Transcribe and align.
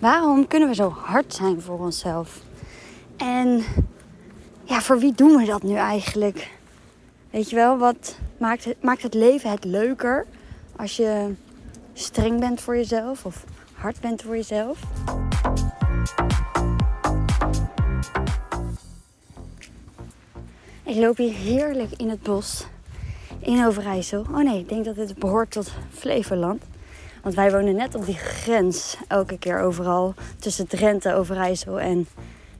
Waarom 0.00 0.46
kunnen 0.46 0.68
we 0.68 0.74
zo 0.74 0.88
hard 0.90 1.34
zijn 1.34 1.60
voor 1.60 1.78
onszelf? 1.78 2.40
En 3.16 3.64
ja, 4.64 4.80
voor 4.80 4.98
wie 4.98 5.12
doen 5.12 5.36
we 5.36 5.44
dat 5.44 5.62
nu 5.62 5.74
eigenlijk? 5.74 6.50
Weet 7.30 7.50
je 7.50 7.56
wel, 7.56 7.78
wat 7.78 8.18
maakt 8.38 8.74
maakt 8.80 9.02
het 9.02 9.14
leven 9.14 9.50
het 9.50 9.64
leuker 9.64 10.26
als 10.76 10.96
je 10.96 11.34
streng 11.92 12.40
bent 12.40 12.60
voor 12.60 12.76
jezelf 12.76 13.24
of 13.24 13.44
hard 13.74 14.00
bent 14.00 14.22
voor 14.22 14.36
jezelf? 14.36 14.78
Ik 20.82 20.96
loop 20.96 21.16
hier 21.16 21.34
heerlijk 21.34 21.92
in 21.96 22.08
het 22.08 22.22
bos 22.22 22.66
in 23.38 23.66
Overijssel. 23.66 24.20
Oh 24.20 24.42
nee, 24.42 24.58
ik 24.58 24.68
denk 24.68 24.84
dat 24.84 24.96
dit 24.96 25.18
behoort 25.18 25.50
tot 25.50 25.72
Flevoland. 25.90 26.62
Want 27.26 27.38
wij 27.38 27.52
wonen 27.52 27.74
net 27.74 27.94
op 27.94 28.06
die 28.06 28.16
grens, 28.16 28.96
elke 29.08 29.38
keer 29.38 29.60
overal, 29.60 30.14
tussen 30.38 30.66
Drenthe, 30.66 31.14
Overijssel 31.14 31.80
en 31.80 32.08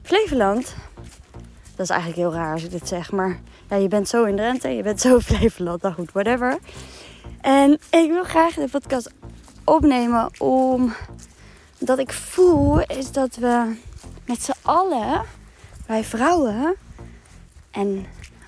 Flevoland. 0.01 0.75
Dat 1.75 1.85
is 1.85 1.89
eigenlijk 1.89 2.19
heel 2.19 2.33
raar 2.33 2.53
als 2.53 2.63
ik 2.63 2.71
dit 2.71 2.87
zeg, 2.87 3.11
maar 3.11 3.39
ja, 3.69 3.75
je 3.75 3.87
bent 3.87 4.07
zo 4.07 4.23
in 4.23 4.35
Drenthe, 4.35 4.69
je 4.69 4.83
bent 4.83 5.01
zo 5.01 5.15
in 5.15 5.21
Flevoland, 5.21 5.81
nou 5.81 5.93
goed, 5.93 6.11
whatever. 6.11 6.57
En 7.41 7.71
ik 7.71 8.09
wil 8.09 8.23
graag 8.23 8.53
de 8.53 8.67
podcast 8.71 9.11
opnemen 9.63 10.29
omdat 10.37 11.99
ik 11.99 12.13
voel 12.13 12.79
is 12.79 13.11
dat 13.11 13.35
we 13.35 13.75
met 14.25 14.43
z'n 14.43 14.55
allen, 14.61 15.21
wij 15.85 16.03
vrouwen 16.03 16.75
en 17.71 18.05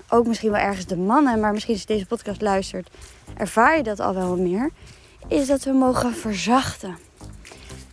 ook 0.08 0.26
misschien 0.26 0.50
wel 0.50 0.60
ergens 0.60 0.86
de 0.86 0.96
mannen, 0.96 1.40
maar 1.40 1.52
misschien 1.52 1.74
als 1.74 1.82
je 1.82 1.94
deze 1.94 2.06
podcast 2.06 2.40
luistert, 2.40 2.90
ervaar 3.36 3.76
je 3.76 3.82
dat 3.82 4.00
al 4.00 4.14
wel 4.14 4.36
meer, 4.36 4.70
is 5.28 5.46
dat 5.46 5.64
we 5.64 5.72
mogen 5.72 6.14
verzachten. 6.14 6.98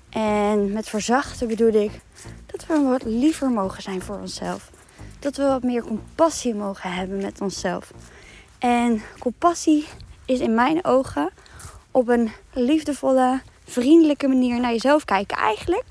En 0.10 0.72
met 0.72 0.90
verzachten 0.90 1.48
bedoel 1.48 1.74
ik 1.74 1.92
dat 2.46 2.66
we 2.66 2.82
wat 2.82 3.04
liever 3.04 3.50
mogen 3.50 3.82
zijn 3.82 4.02
voor 4.02 4.20
onszelf. 4.20 4.72
Dat 5.20 5.36
we 5.36 5.44
wat 5.44 5.64
meer 5.64 5.84
compassie 5.84 6.56
mogen 6.56 6.92
hebben 6.92 7.18
met 7.18 7.42
onszelf. 7.42 7.92
En 8.60 9.02
compassie 9.20 9.86
is 10.26 10.40
in 10.40 10.54
mijn 10.54 10.86
ogen 10.86 11.30
op 11.92 12.08
een 12.08 12.32
liefdevolle, 12.54 13.42
vriendelijke 13.66 14.28
manier 14.28 14.60
naar 14.60 14.72
jezelf 14.72 15.06
kijken. 15.06 15.38
Eigenlijk 15.38 15.86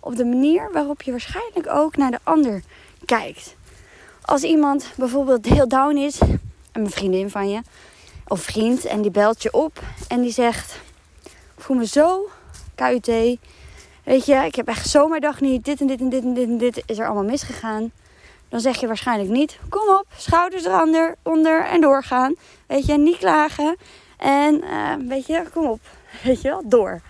op 0.00 0.16
de 0.16 0.24
manier 0.24 0.72
waarop 0.72 1.02
je 1.02 1.10
waarschijnlijk 1.10 1.68
ook 1.68 1.96
naar 1.96 2.10
de 2.10 2.20
ander 2.22 2.62
kijkt. 3.04 3.56
Als 4.20 4.42
iemand 4.42 4.92
bijvoorbeeld 4.96 5.46
heel 5.46 5.68
down 5.68 5.96
is, 5.96 6.18
een 6.72 6.90
vriendin 6.90 7.30
van 7.30 7.50
je, 7.50 7.62
of 8.30 8.40
vriend, 8.40 8.84
en 8.84 9.02
die 9.02 9.10
belt 9.10 9.42
je 9.42 9.52
op 9.52 9.82
en 10.08 10.20
die 10.20 10.32
zegt: 10.32 10.80
Ik 11.24 11.62
voel 11.62 11.76
me 11.76 11.86
zo 11.86 12.28
KUT. 12.74 13.06
Weet 14.04 14.26
je, 14.26 14.34
ik 14.34 14.54
heb 14.54 14.68
echt 14.68 14.88
zo 14.88 15.08
mijn 15.08 15.20
dag 15.20 15.40
niet. 15.40 15.64
Dit 15.64 15.80
en 15.80 15.86
dit 15.86 16.00
en 16.00 16.08
dit 16.08 16.22
en 16.22 16.34
dit 16.34 16.48
en 16.48 16.58
dit 16.58 16.82
is 16.86 16.98
er 16.98 17.06
allemaal 17.06 17.24
misgegaan. 17.24 17.92
Dan 18.48 18.60
zeg 18.60 18.80
je 18.80 18.86
waarschijnlijk 18.86 19.30
niet: 19.30 19.58
Kom 19.68 19.88
op, 19.88 20.06
schouders 20.16 20.64
eronder 20.64 21.16
onder 21.22 21.64
en 21.64 21.80
doorgaan. 21.80 22.34
Weet 22.66 22.86
je, 22.86 22.98
niet 22.98 23.18
klagen. 23.18 23.76
En 24.16 24.64
uh, 24.64 24.94
weet 25.08 25.26
je, 25.26 25.44
kom 25.52 25.66
op. 25.66 25.80
Weet 26.24 26.40
je 26.40 26.48
wel, 26.48 26.62
door. 26.64 27.00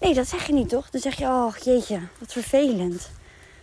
Nee, 0.00 0.14
dat 0.14 0.28
zeg 0.28 0.46
je 0.46 0.52
niet 0.52 0.68
toch? 0.68 0.90
Dan 0.90 1.00
zeg 1.00 1.18
je: 1.18 1.24
Oh 1.24 1.56
jeetje, 1.56 2.00
wat 2.18 2.32
vervelend. 2.32 3.10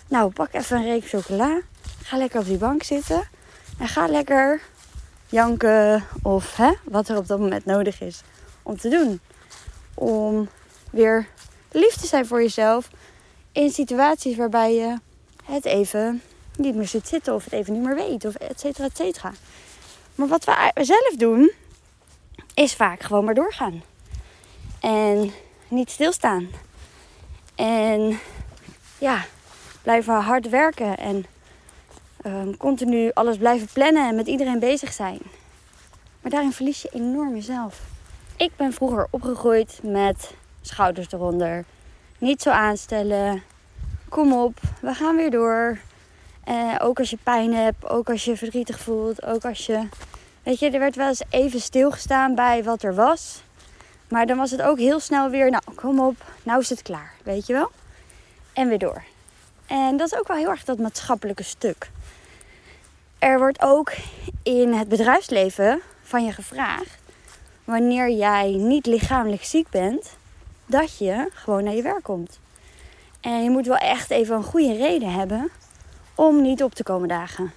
Nou, 0.07 0.31
pak 0.31 0.53
even 0.53 0.77
een 0.77 0.83
reep 0.83 1.05
chocola. 1.05 1.59
Ga 2.03 2.17
lekker 2.17 2.39
op 2.39 2.45
die 2.45 2.57
bank 2.57 2.83
zitten. 2.83 3.27
En 3.79 3.87
ga 3.87 4.07
lekker 4.07 4.61
janken 5.29 6.03
of 6.21 6.55
hè, 6.55 6.71
wat 6.83 7.09
er 7.09 7.17
op 7.17 7.27
dat 7.27 7.39
moment 7.39 7.65
nodig 7.65 8.01
is 8.01 8.21
om 8.63 8.77
te 8.77 8.89
doen. 8.89 9.19
Om 9.93 10.49
weer 10.91 11.27
lief 11.71 11.95
te 11.95 12.07
zijn 12.07 12.25
voor 12.25 12.41
jezelf 12.41 12.89
in 13.51 13.69
situaties 13.69 14.35
waarbij 14.35 14.73
je 14.73 14.99
het 15.43 15.65
even 15.65 16.21
niet 16.57 16.75
meer 16.75 16.87
zit 16.87 17.07
zitten 17.07 17.33
of 17.33 17.43
het 17.43 17.53
even 17.53 17.73
niet 17.73 17.83
meer 17.83 17.95
weet 17.95 18.25
of 18.25 18.35
et 18.35 18.59
cetera, 18.59 18.85
et 18.85 18.97
cetera. 18.97 19.33
Maar 20.15 20.27
wat 20.27 20.43
we 20.43 20.71
zelf 20.83 21.15
doen 21.17 21.51
is 22.53 22.75
vaak 22.75 23.01
gewoon 23.01 23.25
maar 23.25 23.33
doorgaan. 23.33 23.83
En 24.79 25.31
niet 25.67 25.89
stilstaan. 25.91 26.49
En 27.55 28.19
ja, 28.97 29.25
blijven 29.81 30.13
hard 30.13 30.49
werken 30.49 30.97
en 30.97 31.25
um, 32.25 32.57
continu 32.57 33.11
alles 33.13 33.37
blijven 33.37 33.67
plannen 33.73 34.07
en 34.07 34.15
met 34.15 34.27
iedereen 34.27 34.59
bezig 34.59 34.93
zijn. 34.93 35.19
Maar 36.21 36.31
daarin 36.31 36.51
verlies 36.51 36.81
je 36.81 36.89
enorm 36.93 37.33
jezelf. 37.35 37.81
Ik 38.37 38.51
ben 38.55 38.73
vroeger 38.73 39.07
opgegroeid 39.09 39.79
met 39.83 40.33
schouders 40.61 41.11
eronder. 41.11 41.63
Niet 42.17 42.41
zo 42.41 42.49
aanstellen. 42.49 43.43
Kom 44.09 44.33
op, 44.33 44.59
we 44.81 44.93
gaan 44.93 45.15
weer 45.15 45.31
door. 45.31 45.77
Uh, 46.49 46.75
ook 46.81 46.99
als 46.99 47.09
je 47.09 47.17
pijn 47.23 47.53
hebt, 47.53 47.89
ook 47.89 48.09
als 48.09 48.25
je 48.25 48.37
verdrietig 48.37 48.79
voelt, 48.79 49.23
ook 49.25 49.45
als 49.45 49.65
je. 49.65 49.87
Weet 50.43 50.59
je, 50.59 50.69
er 50.69 50.79
werd 50.79 50.95
wel 50.95 51.07
eens 51.07 51.23
even 51.29 51.59
stilgestaan 51.59 52.35
bij 52.35 52.63
wat 52.63 52.83
er 52.83 52.95
was. 52.95 53.41
Maar 54.07 54.25
dan 54.25 54.37
was 54.37 54.51
het 54.51 54.61
ook 54.61 54.77
heel 54.77 54.99
snel 54.99 55.29
weer, 55.29 55.49
nou 55.49 55.63
kom 55.75 55.99
op, 55.99 56.15
nou 56.43 56.59
is 56.59 56.69
het 56.69 56.81
klaar, 56.81 57.13
weet 57.23 57.47
je 57.47 57.53
wel? 57.53 57.71
En 58.53 58.67
weer 58.67 58.79
door. 58.79 59.03
En 59.65 59.97
dat 59.97 60.11
is 60.11 60.19
ook 60.19 60.27
wel 60.27 60.37
heel 60.37 60.49
erg 60.49 60.63
dat 60.63 60.77
maatschappelijke 60.77 61.43
stuk. 61.43 61.89
Er 63.19 63.39
wordt 63.39 63.61
ook 63.61 63.91
in 64.43 64.73
het 64.73 64.87
bedrijfsleven 64.87 65.81
van 66.01 66.25
je 66.25 66.31
gevraagd, 66.31 66.97
wanneer 67.63 68.09
jij 68.09 68.51
niet 68.51 68.85
lichamelijk 68.85 69.43
ziek 69.43 69.69
bent, 69.69 70.15
dat 70.65 70.97
je 70.97 71.29
gewoon 71.33 71.63
naar 71.63 71.73
je 71.73 71.81
werk 71.81 72.03
komt. 72.03 72.39
En 73.21 73.43
je 73.43 73.49
moet 73.49 73.65
wel 73.65 73.77
echt 73.77 74.09
even 74.09 74.35
een 74.35 74.43
goede 74.43 74.75
reden 74.75 75.11
hebben 75.11 75.49
om 76.15 76.41
niet 76.41 76.63
op 76.63 76.75
te 76.75 76.83
komen 76.83 77.07
dagen. 77.07 77.53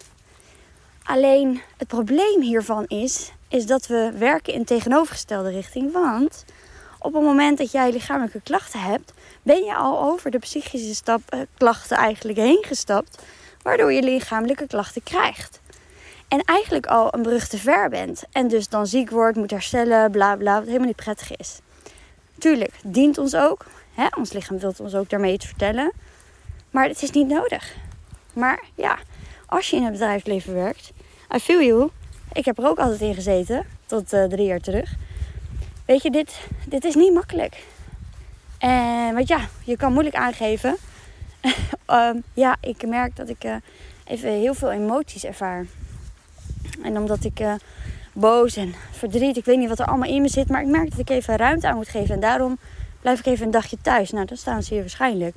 Alleen 1.03 1.61
het 1.77 1.89
probleem 1.89 2.41
hiervan 2.41 2.85
is, 2.87 3.33
is 3.49 3.67
dat 3.67 3.87
we 3.87 4.13
werken 4.19 4.53
in 4.53 4.65
tegenovergestelde 4.65 5.51
richting. 5.51 5.93
Want 5.93 6.45
op 6.99 7.13
het 7.13 7.23
moment 7.23 7.59
dat 7.59 7.71
jij 7.71 7.93
lichamelijke 7.93 8.41
klachten 8.41 8.81
hebt, 8.81 9.13
ben 9.43 9.65
je 9.65 9.75
al 9.75 10.03
over 10.03 10.31
de 10.31 10.39
psychische 10.39 11.21
eh, 11.29 11.41
klachten 11.57 11.97
eigenlijk 11.97 12.39
heen 12.39 12.65
gestapt 12.67 13.23
waardoor 13.63 13.93
je 13.93 14.03
lichamelijke 14.03 14.67
klachten 14.67 15.03
krijgt. 15.03 15.61
En 16.29 16.41
eigenlijk 16.45 16.87
al 16.87 17.15
een 17.15 17.23
brug 17.23 17.49
te 17.49 17.59
ver 17.59 17.89
bent. 17.89 18.25
En 18.33 18.49
dus 18.49 18.69
dan 18.69 18.87
ziek 18.87 19.11
wordt, 19.11 19.37
moet 19.37 19.51
herstellen, 19.51 20.11
bla 20.11 20.37
bla, 20.37 20.55
wat 20.55 20.67
helemaal 20.67 20.87
niet 20.87 20.97
prettig 20.97 21.37
is. 21.37 21.61
Tuurlijk, 22.39 22.73
dient 22.83 23.19
ons 23.19 23.37
ook. 23.37 23.65
Hè? 23.95 24.07
Ons 24.17 24.33
lichaam 24.33 24.59
wil 24.59 24.75
ons 24.79 24.95
ook 24.95 25.11
daarmee 25.11 25.33
iets 25.33 25.47
vertellen. 25.47 25.93
Maar 26.71 26.89
het 26.89 27.03
is 27.03 27.11
niet 27.11 27.29
nodig. 27.29 27.75
Maar 28.33 28.65
ja, 28.75 28.99
als 29.47 29.71
je 29.71 29.77
in 29.77 29.83
het 29.83 29.93
bedrijfsleven 29.93 30.55
werkt, 30.55 30.93
I 31.35 31.39
feel 31.39 31.63
you. 31.63 31.91
Ik 32.33 32.45
heb 32.45 32.59
er 32.59 32.69
ook 32.69 32.79
altijd 32.79 33.01
in 33.01 33.15
gezeten, 33.15 33.67
tot 33.87 34.13
uh, 34.13 34.25
drie 34.25 34.47
jaar 34.47 34.61
terug. 34.61 34.95
Weet 35.85 36.03
je, 36.03 36.11
dit, 36.11 36.41
dit 36.67 36.85
is 36.85 36.95
niet 36.95 37.15
makkelijk. 37.15 37.65
En 38.59 39.15
want 39.15 39.29
ja, 39.29 39.49
je 39.65 39.77
kan 39.77 39.93
moeilijk 39.93 40.17
aangeven 40.17 40.77
um, 41.91 42.23
ja, 42.45 42.57
ik 42.61 42.87
merk 42.87 43.17
dat 43.17 43.29
ik 43.29 43.45
uh, 43.45 43.55
even 44.05 44.31
heel 44.31 44.55
veel 44.55 44.71
emoties 44.71 45.25
ervaar. 45.25 45.67
En 46.83 46.97
omdat 46.97 47.25
ik 47.25 47.41
uh, 47.41 47.55
boos 48.13 48.57
en 48.57 48.75
verdriet, 48.91 49.37
ik 49.37 49.45
weet 49.45 49.59
niet 49.59 49.69
wat 49.69 49.79
er 49.79 49.87
allemaal 49.87 50.09
in 50.09 50.23
me 50.23 50.29
zit, 50.29 50.49
maar 50.49 50.63
ik 50.63 50.69
merk 50.69 50.91
dat 50.91 50.99
ik 50.99 51.11
even 51.11 51.37
ruimte 51.37 51.69
aan 51.69 51.77
moet 51.77 51.89
geven. 51.89 52.15
En 52.15 52.21
daarom 52.21 52.59
blijf 53.01 53.19
ik 53.19 53.27
even 53.27 53.45
een 53.47 53.51
dagje 53.51 53.77
thuis. 53.83 54.11
Nou, 54.11 54.27
dan 54.27 54.37
staan 54.37 54.63
ze 54.63 54.73
hier 54.73 54.83
waarschijnlijk 54.83 55.35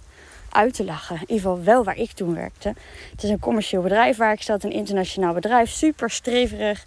uit 0.49 0.73
te 0.73 0.85
lachen. 0.85 1.15
In 1.15 1.21
ieder 1.21 1.35
geval 1.35 1.63
wel 1.63 1.83
waar 1.83 1.97
ik 1.97 2.11
toen 2.11 2.35
werkte. 2.35 2.73
Het 3.11 3.23
is 3.23 3.29
een 3.29 3.39
commercieel 3.39 3.81
bedrijf 3.81 4.17
waar 4.17 4.33
ik 4.33 4.41
zat, 4.41 4.63
een 4.63 4.71
internationaal 4.71 5.33
bedrijf, 5.33 5.69
super 5.69 6.09
streverig. 6.09 6.85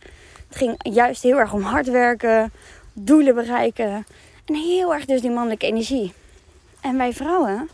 Het 0.48 0.56
ging 0.56 0.74
juist 0.78 1.22
heel 1.22 1.38
erg 1.38 1.52
om 1.52 1.62
hard 1.62 1.90
werken, 1.90 2.52
doelen 2.92 3.34
bereiken. 3.34 4.06
En 4.44 4.54
heel 4.54 4.94
erg 4.94 5.04
dus 5.04 5.20
die 5.20 5.30
mannelijke 5.30 5.66
energie. 5.66 6.12
En 6.80 6.96
wij 6.96 7.12
vrouwen, 7.12 7.68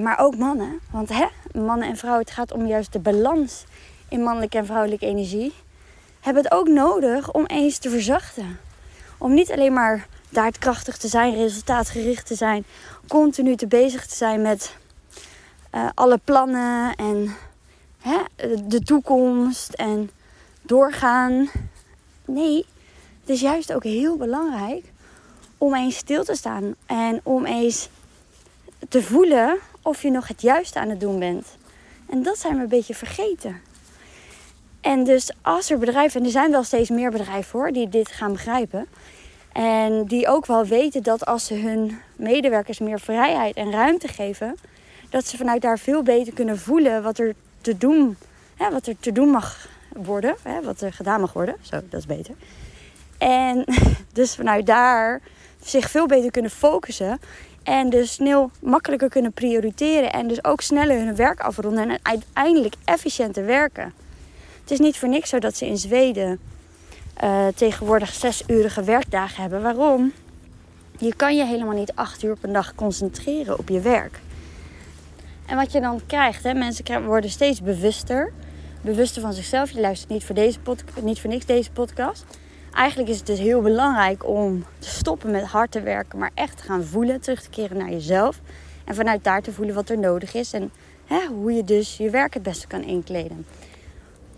maar 0.00 0.18
ook 0.18 0.36
mannen. 0.36 0.80
Want 0.90 1.08
hè, 1.08 1.26
mannen 1.60 1.88
en 1.88 1.96
vrouwen, 1.96 2.24
het 2.24 2.34
gaat 2.34 2.52
om 2.52 2.66
juist 2.66 2.92
de 2.92 2.98
balans 2.98 3.64
in 4.08 4.22
mannelijke 4.22 4.58
en 4.58 4.66
vrouwelijke 4.66 5.06
energie. 5.06 5.52
Hebben 6.20 6.42
het 6.42 6.52
ook 6.52 6.68
nodig 6.68 7.32
om 7.32 7.46
eens 7.46 7.78
te 7.78 7.90
verzachten. 7.90 8.58
Om 9.18 9.34
niet 9.34 9.52
alleen 9.52 9.72
maar 9.72 10.06
daadkrachtig 10.28 10.96
te 10.96 11.08
zijn, 11.08 11.34
resultaatgericht 11.34 12.26
te 12.26 12.34
zijn. 12.34 12.64
Continu 13.08 13.56
te 13.56 13.66
bezig 13.66 14.06
te 14.06 14.14
zijn 14.14 14.42
met 14.42 14.76
uh, 15.74 15.88
alle 15.94 16.20
plannen 16.24 16.94
en 16.94 17.34
hè, 17.98 18.18
de 18.66 18.82
toekomst 18.82 19.72
en 19.72 20.10
doorgaan. 20.62 21.50
Nee, 22.24 22.66
het 23.20 23.30
is 23.30 23.40
juist 23.40 23.72
ook 23.72 23.84
heel 23.84 24.16
belangrijk 24.16 24.84
om 25.58 25.74
eens 25.74 25.96
stil 25.96 26.24
te 26.24 26.34
staan 26.34 26.74
en 26.86 27.20
om 27.22 27.46
eens 27.46 27.88
te 28.88 29.02
voelen 29.02 29.58
of 29.82 30.02
je 30.02 30.10
nog 30.10 30.28
het 30.28 30.42
juiste 30.42 30.80
aan 30.80 30.88
het 30.88 31.00
doen 31.00 31.18
bent. 31.18 31.46
En 32.08 32.22
dat 32.22 32.38
zijn 32.38 32.56
we 32.56 32.62
een 32.62 32.68
beetje 32.68 32.94
vergeten. 32.94 33.60
En 34.80 35.04
dus 35.04 35.30
als 35.42 35.70
er 35.70 35.78
bedrijven, 35.78 36.20
en 36.20 36.26
er 36.26 36.32
zijn 36.32 36.50
wel 36.50 36.62
steeds 36.62 36.90
meer 36.90 37.10
bedrijven 37.10 37.58
hoor, 37.58 37.72
die 37.72 37.88
dit 37.88 38.08
gaan 38.08 38.32
begrijpen. 38.32 38.86
En 39.52 40.04
die 40.04 40.28
ook 40.28 40.46
wel 40.46 40.64
weten 40.64 41.02
dat 41.02 41.26
als 41.26 41.46
ze 41.46 41.54
hun 41.54 41.98
medewerkers 42.16 42.78
meer 42.78 43.00
vrijheid 43.00 43.56
en 43.56 43.70
ruimte 43.70 44.08
geven, 44.08 44.56
dat 45.10 45.26
ze 45.26 45.36
vanuit 45.36 45.62
daar 45.62 45.78
veel 45.78 46.02
beter 46.02 46.32
kunnen 46.32 46.58
voelen 46.58 47.02
wat 47.02 47.18
er 47.18 47.34
te 47.60 47.78
doen, 47.78 48.16
hè, 48.56 48.70
wat 48.70 48.86
er 48.86 48.94
te 49.00 49.12
doen 49.12 49.28
mag 49.28 49.68
worden, 49.96 50.36
hè, 50.42 50.62
wat 50.62 50.80
er 50.80 50.92
gedaan 50.92 51.20
mag 51.20 51.32
worden. 51.32 51.56
Zo, 51.60 51.80
dat 51.90 52.00
is 52.00 52.06
beter. 52.06 52.34
En 53.18 53.64
dus 54.12 54.34
vanuit 54.34 54.66
daar 54.66 55.20
zich 55.64 55.90
veel 55.90 56.06
beter 56.06 56.30
kunnen 56.30 56.50
focussen. 56.50 57.20
En 57.62 57.90
dus 57.90 58.12
snel 58.12 58.50
makkelijker 58.60 59.08
kunnen 59.08 59.32
prioriteren. 59.32 60.12
En 60.12 60.28
dus 60.28 60.44
ook 60.44 60.60
sneller 60.60 60.98
hun 60.98 61.16
werk 61.16 61.40
afronden. 61.40 61.90
En 61.90 61.98
uiteindelijk 62.02 62.74
efficiënter 62.84 63.46
werken. 63.46 63.92
Het 64.60 64.70
is 64.70 64.78
niet 64.78 64.98
voor 64.98 65.08
niks 65.08 65.28
zo 65.28 65.38
dat 65.38 65.56
ze 65.56 65.66
in 65.66 65.78
Zweden 65.78 66.38
uh, 67.24 67.46
tegenwoordig 67.54 68.12
zesurige 68.12 68.82
werkdagen 68.82 69.42
hebben. 69.42 69.62
Waarom? 69.62 70.12
Je 70.98 71.14
kan 71.14 71.36
je 71.36 71.44
helemaal 71.44 71.76
niet 71.76 71.92
acht 71.94 72.22
uur 72.22 72.36
per 72.36 72.52
dag 72.52 72.74
concentreren 72.74 73.58
op 73.58 73.68
je 73.68 73.80
werk. 73.80 74.20
En 75.46 75.56
wat 75.56 75.72
je 75.72 75.80
dan 75.80 76.00
krijgt, 76.06 76.42
hè, 76.42 76.54
mensen 76.54 77.04
worden 77.04 77.30
steeds 77.30 77.62
bewuster. 77.62 78.32
Bewuster 78.80 79.22
van 79.22 79.32
zichzelf. 79.32 79.70
Je 79.70 79.80
luistert 79.80 80.10
niet 80.10 80.24
voor, 80.24 80.34
deze 80.34 80.58
niet 81.00 81.20
voor 81.20 81.30
niks 81.30 81.46
deze 81.46 81.70
podcast. 81.70 82.24
Eigenlijk 82.72 83.10
is 83.10 83.16
het 83.16 83.26
dus 83.26 83.38
heel 83.38 83.60
belangrijk 83.60 84.28
om 84.28 84.64
te 84.78 84.88
stoppen 84.88 85.30
met 85.30 85.44
hard 85.44 85.70
te 85.70 85.80
werken, 85.80 86.18
maar 86.18 86.30
echt 86.34 86.56
te 86.56 86.62
gaan 86.62 86.84
voelen, 86.84 87.20
terug 87.20 87.42
te 87.42 87.50
keren 87.50 87.76
naar 87.76 87.90
jezelf. 87.90 88.40
En 88.84 88.94
vanuit 88.94 89.24
daar 89.24 89.42
te 89.42 89.52
voelen 89.52 89.74
wat 89.74 89.88
er 89.88 89.98
nodig 89.98 90.34
is 90.34 90.52
en 90.52 90.70
hè, 91.06 91.26
hoe 91.26 91.52
je 91.52 91.64
dus 91.64 91.96
je 91.96 92.10
werk 92.10 92.34
het 92.34 92.42
beste 92.42 92.66
kan 92.66 92.82
inkleden. 92.82 93.46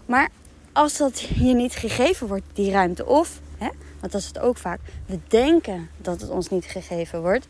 Maar 0.06 0.28
als 0.72 0.96
dat 0.96 1.20
je 1.20 1.54
niet 1.54 1.74
gegeven 1.74 2.26
wordt, 2.26 2.44
die 2.52 2.70
ruimte, 2.70 3.06
of, 3.06 3.40
hè, 3.58 3.68
want 4.00 4.12
dat 4.12 4.20
is 4.20 4.26
het 4.26 4.38
ook 4.38 4.56
vaak, 4.56 4.80
we 5.06 5.18
denken 5.28 5.88
dat 5.96 6.20
het 6.20 6.30
ons 6.30 6.48
niet 6.48 6.64
gegeven 6.64 7.20
wordt, 7.20 7.46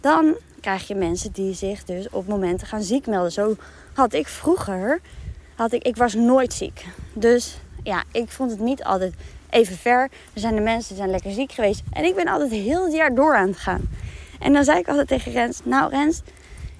dan 0.00 0.36
krijg 0.60 0.88
je 0.88 0.94
mensen 0.94 1.32
die 1.32 1.54
zich 1.54 1.84
dus 1.84 2.08
op 2.10 2.26
momenten 2.26 2.66
gaan 2.66 2.82
ziek 2.82 3.06
melden. 3.06 3.32
Zo 3.32 3.56
had 3.94 4.12
ik 4.12 4.28
vroeger, 4.28 5.00
had 5.54 5.72
ik, 5.72 5.82
ik 5.82 5.96
was 5.96 6.14
nooit 6.14 6.52
ziek. 6.52 6.84
Dus 7.12 7.58
ja, 7.82 8.02
ik 8.12 8.28
vond 8.28 8.50
het 8.50 8.60
niet 8.60 8.84
altijd 8.84 9.14
even 9.50 9.76
ver. 9.76 10.02
Er 10.02 10.40
zijn 10.40 10.54
de 10.54 10.60
mensen 10.60 10.88
die 10.88 10.96
zijn 10.96 11.10
lekker 11.10 11.30
ziek 11.30 11.52
geweest. 11.52 11.82
En 11.92 12.04
ik 12.04 12.14
ben 12.14 12.28
altijd 12.28 12.50
heel 12.50 12.84
het 12.84 12.92
jaar 12.92 13.14
door 13.14 13.36
aan 13.36 13.48
het 13.48 13.56
gaan. 13.56 13.88
En 14.40 14.52
dan 14.52 14.64
zei 14.64 14.78
ik 14.78 14.88
altijd 14.88 15.08
tegen 15.08 15.32
Rens: 15.32 15.60
Nou, 15.64 15.90
Rens, 15.90 16.22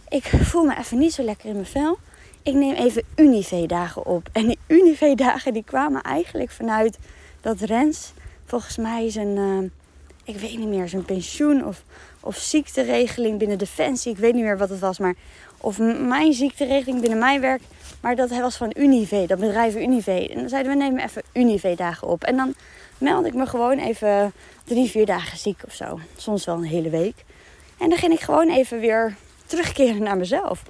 ik 0.08 0.24
voel 0.24 0.64
me 0.64 0.78
even 0.78 0.98
niet 0.98 1.12
zo 1.12 1.22
lekker 1.22 1.48
in 1.48 1.54
mijn 1.54 1.66
vel. 1.66 1.98
Ik 2.42 2.54
neem 2.54 2.74
even 2.74 3.02
Unive-dagen 3.16 4.06
op. 4.06 4.28
En 4.32 4.46
die 4.46 4.58
Unive-dagen 4.66 5.52
die 5.52 5.64
kwamen 5.64 6.02
eigenlijk 6.02 6.50
vanuit 6.50 6.98
dat 7.40 7.60
Rens 7.60 8.12
volgens 8.44 8.76
mij 8.76 9.10
zijn, 9.10 9.36
uh, 9.36 9.70
ik 10.24 10.36
weet 10.36 10.58
niet 10.58 10.68
meer, 10.68 10.88
zijn 10.88 11.04
pensioen 11.04 11.66
of, 11.66 11.82
of 12.20 12.36
ziekteregeling 12.36 13.38
binnen 13.38 13.58
Defensie. 13.58 14.12
Ik 14.12 14.18
weet 14.18 14.34
niet 14.34 14.42
meer 14.42 14.58
wat 14.58 14.68
het 14.68 14.78
was, 14.78 14.98
maar 14.98 15.14
of 15.58 15.78
mijn 16.06 16.32
ziekteregeling 16.32 17.00
binnen 17.00 17.18
mijn 17.18 17.40
werk. 17.40 17.62
Maar 18.00 18.16
dat 18.16 18.30
was 18.30 18.56
van 18.56 18.72
Unive, 18.76 19.24
dat 19.26 19.38
bedrijf 19.38 19.74
Unive. 19.74 20.28
En 20.28 20.38
dan 20.40 20.48
zeiden 20.48 20.72
we 20.72 20.78
nemen 20.78 21.04
even 21.04 21.22
Unive-dagen 21.32 22.08
op. 22.08 22.24
En 22.24 22.36
dan 22.36 22.54
meldde 22.98 23.28
ik 23.28 23.34
me 23.34 23.46
gewoon 23.46 23.78
even 23.78 24.32
drie, 24.64 24.90
vier 24.90 25.06
dagen 25.06 25.38
ziek 25.38 25.60
of 25.66 25.74
zo. 25.74 25.98
Soms 26.16 26.44
wel 26.44 26.56
een 26.56 26.62
hele 26.62 26.90
week. 26.90 27.24
En 27.78 27.88
dan 27.88 27.98
ging 27.98 28.12
ik 28.12 28.20
gewoon 28.20 28.48
even 28.48 28.80
weer 28.80 29.16
terugkeren 29.46 30.02
naar 30.02 30.16
mezelf. 30.16 30.62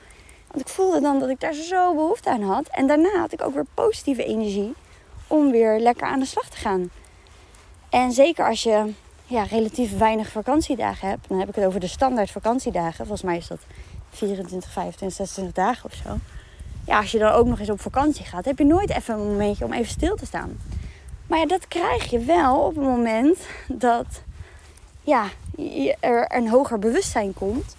Want 0.47 0.61
ik 0.61 0.69
voelde 0.69 1.01
dan 1.01 1.19
dat 1.19 1.29
ik 1.29 1.41
daar 1.41 1.53
zo 1.53 1.95
behoefte 1.95 2.31
aan 2.31 2.43
had. 2.43 2.69
En 2.71 2.87
daarna 2.87 3.19
had 3.19 3.33
ik 3.33 3.43
ook 3.43 3.55
weer 3.55 3.67
positieve 3.75 4.25
energie 4.25 4.75
om 5.27 5.51
weer 5.51 5.79
lekker 5.79 6.07
aan 6.07 6.19
de 6.19 6.27
slag 6.27 6.49
te 6.49 6.57
gaan. 6.57 6.91
En 7.91 8.13
zeker 8.13 8.47
als 8.47 8.63
je 8.63 8.93
ja, 9.27 9.43
relatief 9.43 9.99
weinig 9.99 10.29
vakantiedagen 10.29 11.09
hebt. 11.09 11.29
Dan 11.29 11.39
heb 11.39 11.49
ik 11.49 11.55
het 11.55 11.65
over 11.65 11.81
de 11.81 11.87
standaard 11.87 12.31
vakantiedagen. 12.31 12.97
Volgens 13.07 13.23
mij 13.23 13.37
is 13.37 13.47
dat 13.47 13.61
24, 14.11 14.71
25, 14.71 15.17
26 15.17 15.55
dagen 15.55 15.85
of 15.85 15.95
zo. 16.05 16.19
Ja, 16.87 16.99
als 16.99 17.11
je 17.11 17.19
dan 17.19 17.33
ook 17.33 17.47
nog 17.47 17.59
eens 17.59 17.71
op 17.71 17.81
vakantie 17.81 18.25
gaat, 18.25 18.45
heb 18.45 18.59
je 18.59 18.65
nooit 18.65 18.91
even 18.91 19.15
een 19.15 19.27
momentje 19.27 19.65
om 19.65 19.73
even 19.73 19.91
stil 19.91 20.17
te 20.17 20.27
staan. 20.27 20.59
Maar 21.27 21.39
ja, 21.39 21.47
dat 21.47 21.69
krijg 21.69 22.11
je 22.11 22.19
wel 22.19 22.59
op 22.59 22.75
het 22.75 22.85
moment 22.85 23.39
dat 23.69 24.07
ja, 25.03 25.27
er 26.01 26.37
een 26.37 26.49
hoger 26.49 26.79
bewustzijn 26.79 27.35
komt. 27.35 27.77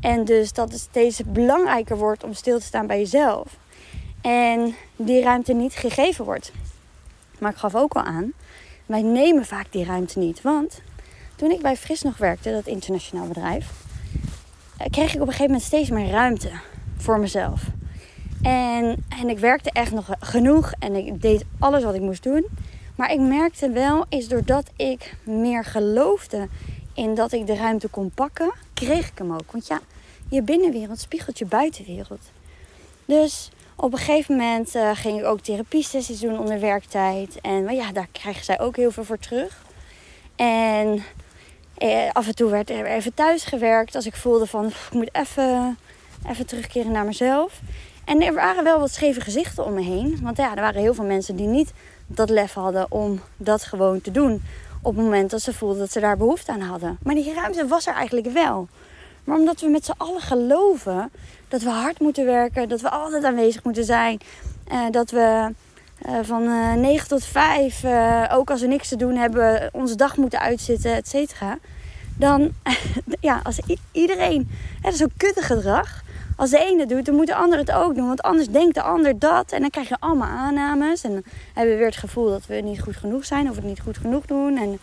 En 0.00 0.24
dus 0.24 0.52
dat 0.52 0.72
het 0.72 0.80
steeds 0.80 1.20
belangrijker 1.26 1.96
wordt 1.96 2.24
om 2.24 2.32
stil 2.32 2.58
te 2.58 2.64
staan 2.64 2.86
bij 2.86 2.98
jezelf. 2.98 3.56
En 4.20 4.74
die 4.96 5.22
ruimte 5.22 5.52
niet 5.52 5.74
gegeven 5.74 6.24
wordt. 6.24 6.52
Maar 7.38 7.50
ik 7.50 7.58
gaf 7.58 7.74
ook 7.74 7.94
al 7.94 8.02
aan, 8.02 8.32
wij 8.86 9.02
nemen 9.02 9.44
vaak 9.44 9.66
die 9.70 9.84
ruimte 9.84 10.18
niet. 10.18 10.42
Want 10.42 10.80
toen 11.36 11.50
ik 11.50 11.62
bij 11.62 11.76
Fris 11.76 12.02
nog 12.02 12.16
werkte, 12.16 12.50
dat 12.50 12.66
internationaal 12.66 13.26
bedrijf, 13.26 13.70
eh, 14.76 14.86
kreeg 14.90 15.14
ik 15.14 15.20
op 15.20 15.26
een 15.26 15.26
gegeven 15.26 15.46
moment 15.46 15.62
steeds 15.62 15.90
meer 15.90 16.10
ruimte 16.10 16.50
voor 16.96 17.18
mezelf. 17.18 17.62
En, 18.46 19.04
en 19.20 19.28
ik 19.28 19.38
werkte 19.38 19.70
echt 19.72 19.92
nog 19.92 20.08
genoeg 20.20 20.72
en 20.78 20.94
ik 20.94 21.22
deed 21.22 21.44
alles 21.58 21.84
wat 21.84 21.94
ik 21.94 22.00
moest 22.00 22.22
doen. 22.22 22.46
Maar 22.96 23.12
ik 23.12 23.20
merkte 23.20 23.70
wel, 23.70 24.04
is 24.08 24.28
doordat 24.28 24.70
ik 24.76 25.14
meer 25.22 25.64
geloofde 25.64 26.48
in 26.94 27.14
dat 27.14 27.32
ik 27.32 27.46
de 27.46 27.56
ruimte 27.56 27.88
kon 27.88 28.10
pakken, 28.10 28.52
kreeg 28.74 29.08
ik 29.08 29.18
hem 29.18 29.32
ook. 29.32 29.52
Want 29.52 29.66
ja, 29.66 29.80
je 30.28 30.42
binnenwereld 30.42 31.00
spiegelt 31.00 31.38
je 31.38 31.46
buitenwereld. 31.46 32.20
Dus 33.04 33.50
op 33.76 33.92
een 33.92 33.98
gegeven 33.98 34.36
moment 34.36 34.74
uh, 34.74 34.90
ging 34.94 35.18
ik 35.18 35.24
ook 35.24 35.40
therapiesessies 35.40 36.20
doen 36.20 36.38
onder 36.38 36.60
werktijd. 36.60 37.40
En 37.40 37.64
maar 37.64 37.74
ja, 37.74 37.92
daar 37.92 38.08
krijgen 38.12 38.44
zij 38.44 38.60
ook 38.60 38.76
heel 38.76 38.90
veel 38.90 39.04
voor 39.04 39.18
terug. 39.18 39.64
En 40.36 41.02
eh, 41.74 42.10
af 42.12 42.26
en 42.26 42.34
toe 42.34 42.50
werd 42.50 42.70
er 42.70 42.86
even 42.86 43.14
thuis 43.14 43.44
gewerkt 43.44 43.94
als 43.94 44.06
ik 44.06 44.16
voelde 44.16 44.46
van 44.46 44.66
ik 44.66 44.92
moet 44.92 45.14
even, 45.14 45.78
even 46.28 46.46
terugkeren 46.46 46.92
naar 46.92 47.04
mezelf. 47.04 47.60
En 48.06 48.22
er 48.22 48.34
waren 48.34 48.64
wel 48.64 48.80
wat 48.80 48.92
scheve 48.92 49.20
gezichten 49.20 49.64
om 49.64 49.74
me 49.74 49.82
heen. 49.82 50.18
Want 50.22 50.36
ja, 50.36 50.54
er 50.54 50.60
waren 50.60 50.80
heel 50.80 50.94
veel 50.94 51.04
mensen 51.04 51.36
die 51.36 51.46
niet 51.46 51.72
dat 52.06 52.30
lef 52.30 52.52
hadden 52.52 52.86
om 52.90 53.20
dat 53.36 53.64
gewoon 53.64 54.00
te 54.00 54.10
doen. 54.10 54.42
Op 54.82 54.94
het 54.94 55.04
moment 55.04 55.30
dat 55.30 55.42
ze 55.42 55.52
voelden 55.52 55.78
dat 55.78 55.92
ze 55.92 56.00
daar 56.00 56.16
behoefte 56.16 56.52
aan 56.52 56.60
hadden. 56.60 56.98
Maar 57.02 57.14
die 57.14 57.34
ruimte 57.34 57.66
was 57.66 57.86
er 57.86 57.94
eigenlijk 57.94 58.32
wel. 58.32 58.68
Maar 59.24 59.38
omdat 59.38 59.60
we 59.60 59.68
met 59.68 59.84
z'n 59.84 59.94
allen 59.96 60.20
geloven 60.20 61.10
dat 61.48 61.62
we 61.62 61.70
hard 61.70 62.00
moeten 62.00 62.24
werken, 62.24 62.68
dat 62.68 62.80
we 62.80 62.90
altijd 62.90 63.24
aanwezig 63.24 63.64
moeten 63.64 63.84
zijn, 63.84 64.20
eh, 64.68 64.80
dat 64.90 65.10
we 65.10 65.52
uh, 66.06 66.18
van 66.22 66.42
eh, 66.42 66.72
9 66.72 67.08
tot 67.08 67.24
5, 67.24 67.84
ook 68.32 68.50
als 68.50 68.60
we 68.60 68.66
niks 68.66 68.88
te 68.88 68.96
doen 68.96 69.16
hebben, 69.16 69.68
onze 69.72 69.96
dag 69.96 70.16
moeten 70.16 70.40
uitzitten, 70.40 70.94
et 70.94 71.08
cetera. 71.08 71.58
Dan, 72.18 72.52
ja, 73.20 73.40
als 73.42 73.60
iedereen, 73.92 74.50
dat 74.82 74.92
is 74.92 75.02
ook 75.02 75.10
kuttegedrag. 75.16 76.04
Als 76.36 76.50
de 76.50 76.58
ene 76.58 76.86
doet, 76.86 77.04
dan 77.04 77.14
moet 77.14 77.26
de 77.26 77.34
ander 77.34 77.58
het 77.58 77.72
ook 77.72 77.94
doen. 77.94 78.06
Want 78.06 78.22
anders 78.22 78.48
denkt 78.48 78.74
de 78.74 78.82
ander 78.82 79.18
dat. 79.18 79.52
En 79.52 79.60
dan 79.60 79.70
krijg 79.70 79.88
je 79.88 79.96
allemaal 79.98 80.28
aannames. 80.28 81.04
En 81.04 81.12
dan 81.12 81.22
hebben 81.52 81.72
we 81.72 81.78
weer 81.78 81.88
het 81.88 81.96
gevoel 81.96 82.28
dat 82.28 82.46
we 82.46 82.54
niet 82.54 82.82
goed 82.82 82.96
genoeg 82.96 83.24
zijn. 83.24 83.50
Of 83.50 83.56
het 83.56 83.64
niet 83.64 83.80
goed 83.80 83.96
genoeg 83.96 84.26
doen. 84.26 84.56
En 84.56 84.78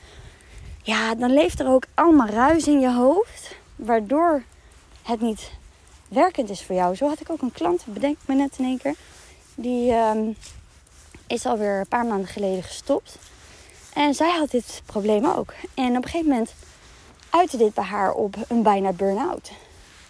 ja, 0.84 1.16
dan 1.16 1.34
leeft 1.34 1.60
er 1.60 1.68
ook 1.68 1.84
allemaal 1.94 2.28
ruis 2.28 2.68
in 2.68 2.80
je 2.80 2.92
hoofd. 2.92 3.56
Waardoor 3.76 4.44
het 5.04 5.22
niet 5.22 5.52
werkend 6.08 6.50
is 6.50 6.64
voor 6.64 6.76
jou. 6.76 6.96
Zo 6.96 7.08
had 7.08 7.20
ik 7.20 7.30
ook 7.30 7.42
een 7.42 7.52
klant, 7.52 7.84
bedenk 7.86 8.18
me 8.26 8.36
net 8.36 8.58
in 8.58 8.66
één 8.66 8.78
keer. 8.78 8.96
Die 9.56 9.92
um, 9.92 10.36
is 11.28 11.46
alweer 11.46 11.80
een 11.80 11.88
paar 11.88 12.06
maanden 12.06 12.28
geleden 12.28 12.64
gestopt. 12.64 13.18
En 13.94 14.14
zij 14.14 14.32
had 14.32 14.52
dit 14.52 14.82
probleem 14.86 15.26
ook. 15.26 15.54
En 15.74 15.90
op 15.90 16.04
een 16.04 16.10
gegeven 16.10 16.30
moment 16.30 16.54
uitte 17.30 17.58
dit 17.58 17.74
bij 17.74 17.84
haar 17.84 18.14
op 18.14 18.36
een 18.48 18.64
bijna 18.64 18.92
burn-out. 18.92 19.52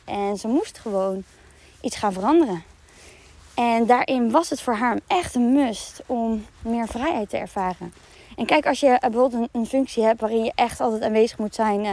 En 0.06 0.38
ze 0.38 0.48
moest 0.48 0.78
gewoon 0.78 1.24
iets 1.82 1.96
gaan 1.96 2.14
veranderen. 2.14 2.64
En 3.54 3.86
daarin 3.86 4.32
was 4.32 4.50
het 4.50 4.62
voor 4.62 4.76
haar 4.76 5.00
echt 5.08 5.36
een 5.36 5.54
must 5.54 6.02
om 6.06 6.46
meer 6.62 6.88
vrijheid 6.88 7.30
te 7.30 7.38
ervaren. 7.38 7.94
En 8.36 8.46
kijk, 8.46 8.66
als 8.66 8.80
je 8.80 8.98
bijvoorbeeld 9.00 9.50
een, 9.52 9.66
functie 9.66 10.04
hebt 10.04 10.22
waarin 10.22 10.44
je 10.44 10.52
echt 10.56 10.80
altijd 10.80 11.02
aanwezig 11.02 11.38
moet 11.38 11.56
zijn. 11.56 11.86
Uh, 11.86 11.92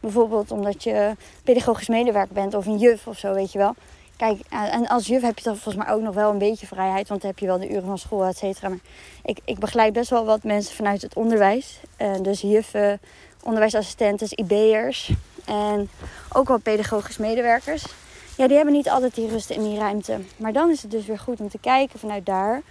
bijvoorbeeld 0.00 0.50
omdat 0.50 0.82
je 0.82 1.16
pedagogisch 1.44 1.88
medewerker 1.88 2.34
bent 2.34 2.54
of 2.54 2.66
een 2.66 2.78
juf 2.78 3.06
of 3.06 3.18
zo, 3.18 3.34
weet 3.34 3.52
je 3.52 3.58
wel. 3.58 3.74
Kijk, 4.16 4.40
eh, 4.48 4.74
en 4.74 4.86
als 4.86 5.06
juf 5.06 5.22
heb 5.22 5.38
je 5.38 5.44
dan 5.44 5.56
volgens 5.56 5.84
mij 5.84 5.94
ook 5.94 6.02
nog 6.02 6.14
wel 6.14 6.30
een 6.30 6.38
beetje 6.38 6.66
vrijheid. 6.66 7.08
Want 7.08 7.20
dan 7.20 7.30
heb 7.30 7.38
je 7.38 7.46
wel 7.46 7.58
de 7.58 7.70
uren 7.70 7.84
van 7.84 7.98
school, 7.98 8.24
et 8.24 8.36
cetera. 8.36 8.68
Maar 8.68 8.78
ik, 9.22 9.38
ik 9.44 9.58
begeleid 9.58 9.92
best 9.92 10.10
wel 10.10 10.24
wat 10.24 10.42
mensen 10.42 10.74
vanuit 10.74 11.02
het 11.02 11.14
onderwijs. 11.14 11.80
Uh, 11.98 12.12
dus 12.22 12.40
juffen, 12.40 13.00
onderwijsassistenten, 13.42 14.28
IB'ers. 14.30 15.12
En 15.48 15.90
ook 16.32 16.48
wel 16.48 16.58
pedagogisch 16.58 17.16
medewerkers. 17.16 17.84
Ja, 18.36 18.46
die 18.46 18.56
hebben 18.56 18.74
niet 18.74 18.88
altijd 18.88 19.14
die 19.14 19.28
rust 19.28 19.50
en 19.50 19.62
die 19.62 19.78
ruimte. 19.78 20.18
Maar 20.36 20.52
dan 20.52 20.70
is 20.70 20.82
het 20.82 20.90
dus 20.90 21.06
weer 21.06 21.18
goed 21.18 21.40
om 21.40 21.48
te 21.48 21.58
kijken 21.58 21.98
vanuit 21.98 22.26
daar. 22.26 22.62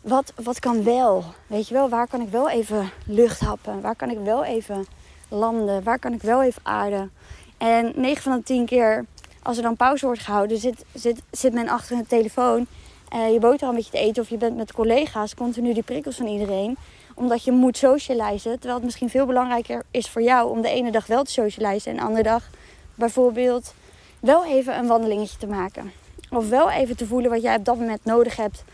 Wat, 0.00 0.32
wat 0.42 0.58
kan 0.58 0.84
wel? 0.84 1.24
Weet 1.46 1.68
je 1.68 1.74
wel, 1.74 1.88
waar 1.88 2.06
kan 2.06 2.20
ik 2.20 2.28
wel 2.28 2.50
even 2.50 2.90
lucht 3.06 3.40
happen? 3.40 3.80
Waar 3.80 3.96
kan 3.96 4.10
ik 4.10 4.18
wel 4.18 4.44
even 4.44 4.86
landen? 5.28 5.82
Waar 5.82 5.98
kan 5.98 6.12
ik 6.12 6.22
wel 6.22 6.42
even 6.42 6.62
aarden? 6.64 7.12
En 7.58 7.92
9 7.94 8.22
van 8.22 8.36
de 8.36 8.42
10 8.42 8.66
keer, 8.66 9.04
als 9.42 9.56
er 9.56 9.62
dan 9.62 9.76
pauze 9.76 10.06
wordt 10.06 10.20
gehouden, 10.20 10.58
zit, 10.58 10.84
zit, 10.94 11.22
zit 11.30 11.52
men 11.52 11.68
achter 11.68 11.96
een 11.96 12.06
telefoon 12.06 12.66
uh, 13.14 13.32
je 13.32 13.38
boterham 13.38 13.74
met 13.74 13.84
je 13.84 13.90
te 13.90 13.98
eten 13.98 14.22
of 14.22 14.28
je 14.28 14.36
bent 14.36 14.56
met 14.56 14.72
collega's, 14.72 15.34
continu 15.34 15.72
die 15.74 15.82
prikkels 15.82 16.16
van 16.16 16.26
iedereen. 16.26 16.76
Omdat 17.14 17.44
je 17.44 17.52
moet 17.52 17.76
socializen. 17.76 18.52
Terwijl 18.52 18.74
het 18.74 18.84
misschien 18.84 19.10
veel 19.10 19.26
belangrijker 19.26 19.82
is 19.90 20.08
voor 20.08 20.22
jou 20.22 20.50
om 20.50 20.62
de 20.62 20.68
ene 20.68 20.90
dag 20.90 21.06
wel 21.06 21.24
te 21.24 21.30
socializen 21.30 21.90
en 21.90 21.96
de 21.96 22.02
andere 22.02 22.22
dag 22.22 22.50
bijvoorbeeld 22.94 23.74
wel 24.20 24.44
even 24.44 24.78
een 24.78 24.86
wandelingetje 24.86 25.38
te 25.38 25.46
maken. 25.46 25.92
Of 26.30 26.48
wel 26.48 26.70
even 26.70 26.96
te 26.96 27.06
voelen 27.06 27.30
wat 27.30 27.42
jij 27.42 27.56
op 27.56 27.64
dat 27.64 27.78
moment 27.78 28.04
nodig 28.04 28.36
hebt. 28.36 28.64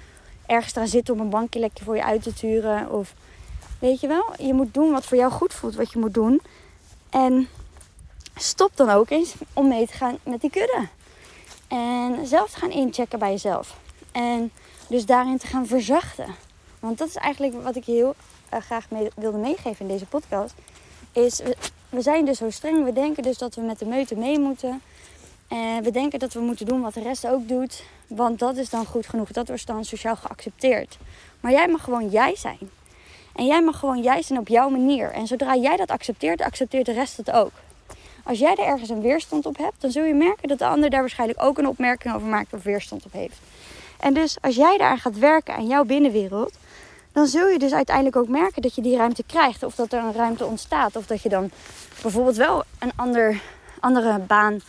Ergens 0.47 0.73
daar 0.73 0.87
zitten 0.87 1.15
om 1.15 1.21
een 1.21 1.31
bankje 1.31 1.61
lekker 1.61 1.85
voor 1.85 1.97
je 1.97 2.05
uit 2.05 2.23
te 2.23 2.33
turen. 2.33 2.91
Of 2.91 3.15
weet 3.79 4.01
je 4.01 4.07
wel, 4.07 4.33
je 4.39 4.55
moet 4.55 4.75
doen 4.75 4.91
wat 4.91 5.05
voor 5.05 5.17
jou 5.17 5.33
goed 5.33 5.55
voelt, 5.55 5.75
wat 5.75 5.93
je 5.93 5.99
moet 5.99 6.15
doen. 6.15 6.41
En 7.11 7.49
stop 8.35 8.71
dan 8.75 8.91
ook 8.91 9.11
eens 9.11 9.35
om 9.53 9.69
mee 9.69 9.87
te 9.87 9.93
gaan 9.93 10.19
met 10.23 10.41
die 10.41 10.51
kudde. 10.51 10.89
En 11.69 12.27
zelf 12.27 12.51
te 12.51 12.59
gaan 12.59 12.71
inchecken 12.71 13.19
bij 13.19 13.31
jezelf. 13.31 13.77
En 14.13 14.51
dus 14.89 15.07
daarin 15.07 15.39
te 15.39 15.47
gaan 15.47 15.67
verzachten. 15.67 16.35
Want 16.81 16.99
dat 16.99 17.09
is 17.09 17.15
eigenlijk 17.15 17.63
wat 17.63 17.77
ik 17.77 17.85
heel 17.85 18.15
uh, 18.55 18.61
graag 18.61 18.91
mee, 18.91 19.09
wilde 19.17 19.39
meegeven 19.39 19.79
in 19.79 19.89
deze 19.89 20.07
podcast. 20.07 20.55
Is 21.13 21.41
we, 21.89 22.03
zijn 22.03 22.25
dus 22.25 22.39
zo 22.39 22.51
streng. 22.51 22.85
We 22.85 22.93
denken 22.93 23.23
dus 23.23 23.39
dat 23.39 23.55
we 23.55 23.61
met 23.61 23.79
de 23.79 23.87
meute 23.87 24.17
mee 24.17 24.39
moeten. 24.39 24.81
En 25.49 25.83
we 25.83 25.91
denken 25.91 26.19
dat 26.19 26.33
we 26.33 26.41
moeten 26.41 26.67
doen 26.67 26.81
wat 26.81 26.95
de 26.95 27.03
rest 27.03 27.27
ook 27.27 27.49
doet. 27.49 27.83
Want 28.07 28.39
dat 28.39 28.57
is 28.57 28.71
dan 28.71 28.87
goed 28.87 29.07
genoeg. 29.07 29.31
Dat 29.31 29.49
wordt 29.49 29.67
dan 29.67 29.85
sociaal 29.85 30.17
geaccepteerd. 30.17 30.99
Maar 31.41 31.53
jij 31.53 31.69
mag 31.69 31.85
gewoon 31.85 32.09
jij 32.09 32.37
zijn. 32.37 32.59
En 33.35 33.47
jij 33.47 33.63
mag 33.63 33.79
gewoon 33.79 34.03
jij 34.03 34.23
zijn 34.23 34.39
op 34.39 34.49
jouw 34.49 34.69
manier. 34.69 35.11
En 35.11 35.27
zodra 35.27 35.57
jij 35.57 35.77
dat 35.77 35.91
accepteert, 35.91 36.41
accepteert 36.41 36.87
de 36.87 36.93
rest 36.93 37.17
het 37.17 37.31
ook. 37.31 37.53
Als 38.25 38.39
jij 38.39 38.55
er 38.55 38.65
ergens 38.65 38.89
een 38.89 39.01
weerstand 39.01 39.47
op 39.47 39.57
hebt, 39.57 39.81
dan 39.81 39.91
zul 39.91 40.05
je 40.05 40.15
merken 40.15 40.49
dat 40.49 40.59
de 40.59 40.67
ander 40.67 40.91
daar 40.91 41.01
waarschijnlijk 41.01 41.43
ook 41.43 41.59
een 41.59 41.69
opmerking 41.69 42.15
over 42.15 42.29
maakt 42.29 42.53
of 42.53 42.63
weerstand 42.63 43.05
op 43.05 43.13
heeft. 43.13 43.39
En 43.99 44.15
dus 44.15 44.37
als 44.41 44.55
jij 44.55 44.79
daar 44.79 44.99
gaat 44.99 45.19
werken 45.19 45.55
aan 45.55 45.67
jouw 45.67 45.85
binnenwereld, 45.85 46.53
dan 47.19 47.27
zul 47.27 47.49
je 47.49 47.59
dus 47.59 47.75
uiteindelijk 47.75 48.17
ook 48.17 48.29
merken 48.29 48.63
dat 48.63 48.75
je 48.75 48.83
die 48.83 48.97
ruimte 48.97 49.23
krijgt. 49.27 49.63
Of 49.63 49.75
dat 49.75 49.93
er 49.93 49.99
een 49.99 50.13
ruimte 50.13 50.45
ontstaat. 50.45 50.97
Of 50.97 51.07
dat 51.07 51.23
je 51.23 51.29
dan 51.29 51.51
bijvoorbeeld 52.03 52.37
wel 52.37 52.65
een 52.79 52.93
ander, 52.97 53.41
andere 53.81 54.19
baan 54.19 54.61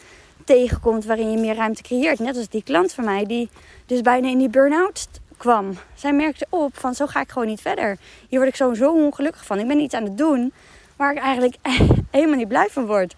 tegenkomt 0.46 1.06
waarin 1.06 1.32
je 1.32 1.38
meer 1.38 1.56
ruimte 1.56 1.82
creëert. 1.82 2.20
Net 2.20 2.38
als 2.38 2.50
die 2.50 2.63
klant 2.63 2.94
van 2.94 3.06
mij 3.06 3.25
die 3.25 3.50
dus 3.86 4.01
bijna 4.01 4.27
in 4.27 4.38
die 4.38 4.50
burn-out 4.50 5.08
kwam. 5.38 5.77
Zij 5.94 6.13
merkte 6.13 6.46
op 6.50 6.77
van 6.77 6.96
zo 6.96 7.06
ga 7.06 7.22
ik 7.22 7.29
gewoon 7.29 7.48
niet 7.48 7.62
verder. 7.62 7.98
Hier 8.29 8.39
word 8.39 8.51
ik 8.51 8.58
zo, 8.58 8.74
zo 8.74 8.94
ongelukkig 8.94 9.46
van. 9.46 9.60
Ik 9.60 9.68
ben 9.68 9.79
iets 9.79 9.94
aan 9.94 10.03
het 10.03 10.18
doen 10.18 10.53
waar 10.96 11.12
ik 11.12 11.20
eigenlijk 11.20 11.56
helemaal 12.12 12.38
niet 12.38 12.48
blij 12.48 12.68
van 12.72 12.86
word. 12.86 13.15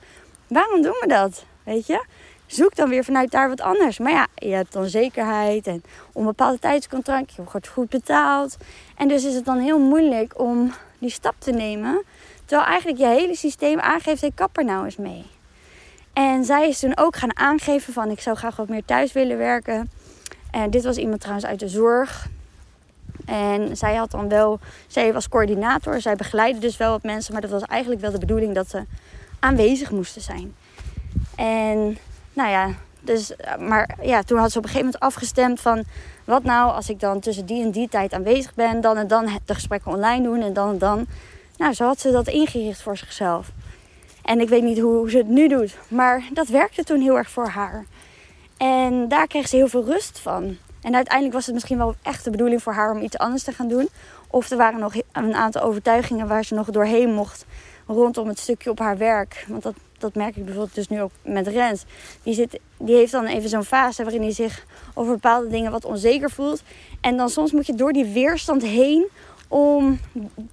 Waarom 0.47 0.81
doen 0.81 0.97
we 0.99 1.07
dat? 1.07 1.45
Weet 1.63 1.87
je? 1.87 2.05
Zoek 2.51 2.75
dan 2.75 2.89
weer 2.89 3.03
vanuit 3.03 3.31
daar 3.31 3.49
wat 3.49 3.61
anders. 3.61 3.99
Maar 3.99 4.11
ja, 4.11 4.27
je 4.35 4.53
hebt 4.53 4.73
dan 4.73 4.85
zekerheid 4.85 5.67
en 5.67 5.83
onbepaalde 6.13 6.59
tijdscontract. 6.59 7.33
Je 7.33 7.43
wordt 7.51 7.67
goed 7.67 7.89
betaald. 7.89 8.57
En 8.97 9.07
dus 9.07 9.25
is 9.25 9.33
het 9.33 9.45
dan 9.45 9.59
heel 9.59 9.79
moeilijk 9.79 10.39
om 10.39 10.73
die 10.99 11.09
stap 11.09 11.35
te 11.37 11.51
nemen. 11.51 12.03
Terwijl 12.45 12.69
eigenlijk 12.69 12.99
je 12.99 13.07
hele 13.07 13.35
systeem 13.35 13.79
aangeeft, 13.79 14.21
hey, 14.21 14.31
kap 14.35 14.57
er 14.57 14.65
nou 14.65 14.85
eens 14.85 14.97
mee. 14.97 15.25
En 16.13 16.45
zij 16.45 16.67
is 16.67 16.79
toen 16.79 16.97
ook 16.97 17.15
gaan 17.15 17.37
aangeven 17.37 17.93
van, 17.93 18.09
ik 18.09 18.19
zou 18.19 18.37
graag 18.37 18.55
wat 18.55 18.69
meer 18.69 18.85
thuis 18.85 19.11
willen 19.11 19.37
werken. 19.37 19.91
En 20.51 20.69
dit 20.69 20.83
was 20.83 20.97
iemand 20.97 21.19
trouwens 21.19 21.47
uit 21.47 21.59
de 21.59 21.69
zorg. 21.69 22.27
En 23.25 23.77
zij 23.77 23.95
had 23.95 24.11
dan 24.11 24.29
wel, 24.29 24.59
zij 24.87 25.13
was 25.13 25.29
coördinator, 25.29 26.01
zij 26.01 26.15
begeleidde 26.15 26.59
dus 26.59 26.77
wel 26.77 26.91
wat 26.91 27.03
mensen, 27.03 27.33
maar 27.33 27.41
dat 27.41 27.51
was 27.51 27.61
eigenlijk 27.61 28.01
wel 28.01 28.11
de 28.11 28.19
bedoeling 28.19 28.55
dat 28.55 28.69
ze 28.69 28.85
aanwezig 29.39 29.91
moesten 29.91 30.21
zijn. 30.21 30.55
En 31.35 31.97
nou 32.41 32.53
ja, 32.53 32.73
dus, 33.01 33.33
maar 33.59 33.97
ja, 34.01 34.23
toen 34.23 34.37
had 34.37 34.51
ze 34.51 34.57
op 34.57 34.63
een 34.63 34.69
gegeven 34.69 34.91
moment 34.91 35.03
afgestemd 35.03 35.59
van 35.59 35.83
wat 36.25 36.43
nou 36.43 36.71
als 36.71 36.89
ik 36.89 36.99
dan 36.99 37.19
tussen 37.19 37.45
die 37.45 37.63
en 37.63 37.71
die 37.71 37.89
tijd 37.89 38.13
aanwezig 38.13 38.53
ben, 38.53 38.81
dan 38.81 38.97
en 38.97 39.07
dan 39.07 39.29
de 39.45 39.53
gesprekken 39.53 39.91
online 39.91 40.23
doen 40.23 40.41
en 40.41 40.53
dan 40.53 40.69
en 40.69 40.77
dan. 40.77 41.05
Nou, 41.57 41.73
zo 41.73 41.85
had 41.85 41.99
ze 41.99 42.11
dat 42.11 42.27
ingericht 42.27 42.81
voor 42.81 42.97
zichzelf. 42.97 43.51
En 44.23 44.39
ik 44.39 44.49
weet 44.49 44.63
niet 44.63 44.79
hoe, 44.79 45.09
ze 45.09 45.17
het 45.17 45.27
nu 45.27 45.47
doet, 45.47 45.77
maar 45.87 46.23
dat 46.33 46.47
werkte 46.47 46.83
toen 46.83 47.01
heel 47.01 47.17
erg 47.17 47.29
voor 47.29 47.47
haar. 47.47 47.85
En 48.57 49.07
daar 49.07 49.27
kreeg 49.27 49.47
ze 49.47 49.55
heel 49.55 49.67
veel 49.67 49.85
rust 49.85 50.19
van. 50.19 50.57
En 50.81 50.95
uiteindelijk 50.95 51.35
was 51.35 51.45
het 51.45 51.53
misschien 51.53 51.77
wel 51.77 51.95
echt 52.01 52.23
de 52.23 52.29
bedoeling 52.29 52.63
voor 52.63 52.73
haar 52.73 52.91
om 52.91 53.01
iets 53.01 53.17
anders 53.17 53.43
te 53.43 53.51
gaan 53.51 53.67
doen. 53.67 53.89
Of 54.27 54.49
er 54.49 54.57
waren 54.57 54.79
nog 54.79 54.93
een 55.11 55.35
aantal 55.35 55.61
overtuigingen 55.61 56.27
waar 56.27 56.45
ze 56.45 56.53
nog 56.53 56.69
doorheen 56.69 57.13
mocht 57.13 57.45
rondom 57.87 58.27
het 58.27 58.39
stukje 58.39 58.69
op 58.69 58.79
haar 58.79 58.97
werk. 58.97 59.45
Want 59.47 59.63
dat, 59.63 59.73
dat 60.01 60.15
merk 60.15 60.35
ik 60.35 60.45
bijvoorbeeld 60.45 60.75
dus 60.75 60.87
nu 60.87 61.01
ook 61.01 61.11
met 61.21 61.47
Rens. 61.47 61.83
Die, 62.23 62.33
zit, 62.33 62.59
die 62.77 62.95
heeft 62.95 63.11
dan 63.11 63.25
even 63.25 63.49
zo'n 63.49 63.63
fase 63.63 64.03
waarin 64.03 64.21
hij 64.21 64.31
zich 64.31 64.65
over 64.93 65.13
bepaalde 65.13 65.47
dingen 65.47 65.71
wat 65.71 65.85
onzeker 65.85 66.31
voelt. 66.31 66.63
En 67.01 67.17
dan 67.17 67.29
soms 67.29 67.51
moet 67.51 67.65
je 67.65 67.75
door 67.75 67.91
die 67.91 68.05
weerstand 68.05 68.63
heen 68.63 69.07
om 69.47 69.99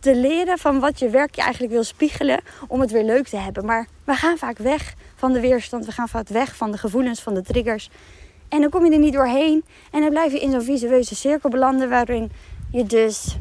te 0.00 0.14
leren 0.14 0.58
van 0.58 0.80
wat 0.80 0.98
je 0.98 1.08
werk 1.08 1.34
je 1.34 1.42
eigenlijk 1.42 1.72
wil 1.72 1.84
spiegelen. 1.84 2.40
Om 2.68 2.80
het 2.80 2.90
weer 2.90 3.04
leuk 3.04 3.28
te 3.28 3.36
hebben. 3.36 3.64
Maar 3.64 3.86
we 4.04 4.14
gaan 4.14 4.38
vaak 4.38 4.58
weg 4.58 4.94
van 5.16 5.32
de 5.32 5.40
weerstand. 5.40 5.86
We 5.86 5.92
gaan 5.92 6.08
vaak 6.08 6.28
weg 6.28 6.56
van 6.56 6.70
de 6.70 6.78
gevoelens, 6.78 7.20
van 7.20 7.34
de 7.34 7.42
triggers. 7.42 7.90
En 8.48 8.60
dan 8.60 8.70
kom 8.70 8.84
je 8.84 8.90
er 8.90 8.98
niet 8.98 9.12
doorheen. 9.12 9.64
En 9.90 10.00
dan 10.00 10.10
blijf 10.10 10.32
je 10.32 10.40
in 10.40 10.50
zo'n 10.50 10.62
visueuze 10.62 11.14
cirkel 11.14 11.50
belanden 11.50 11.88
waarin 11.88 12.30
je 12.70 12.84
dus 12.84 13.36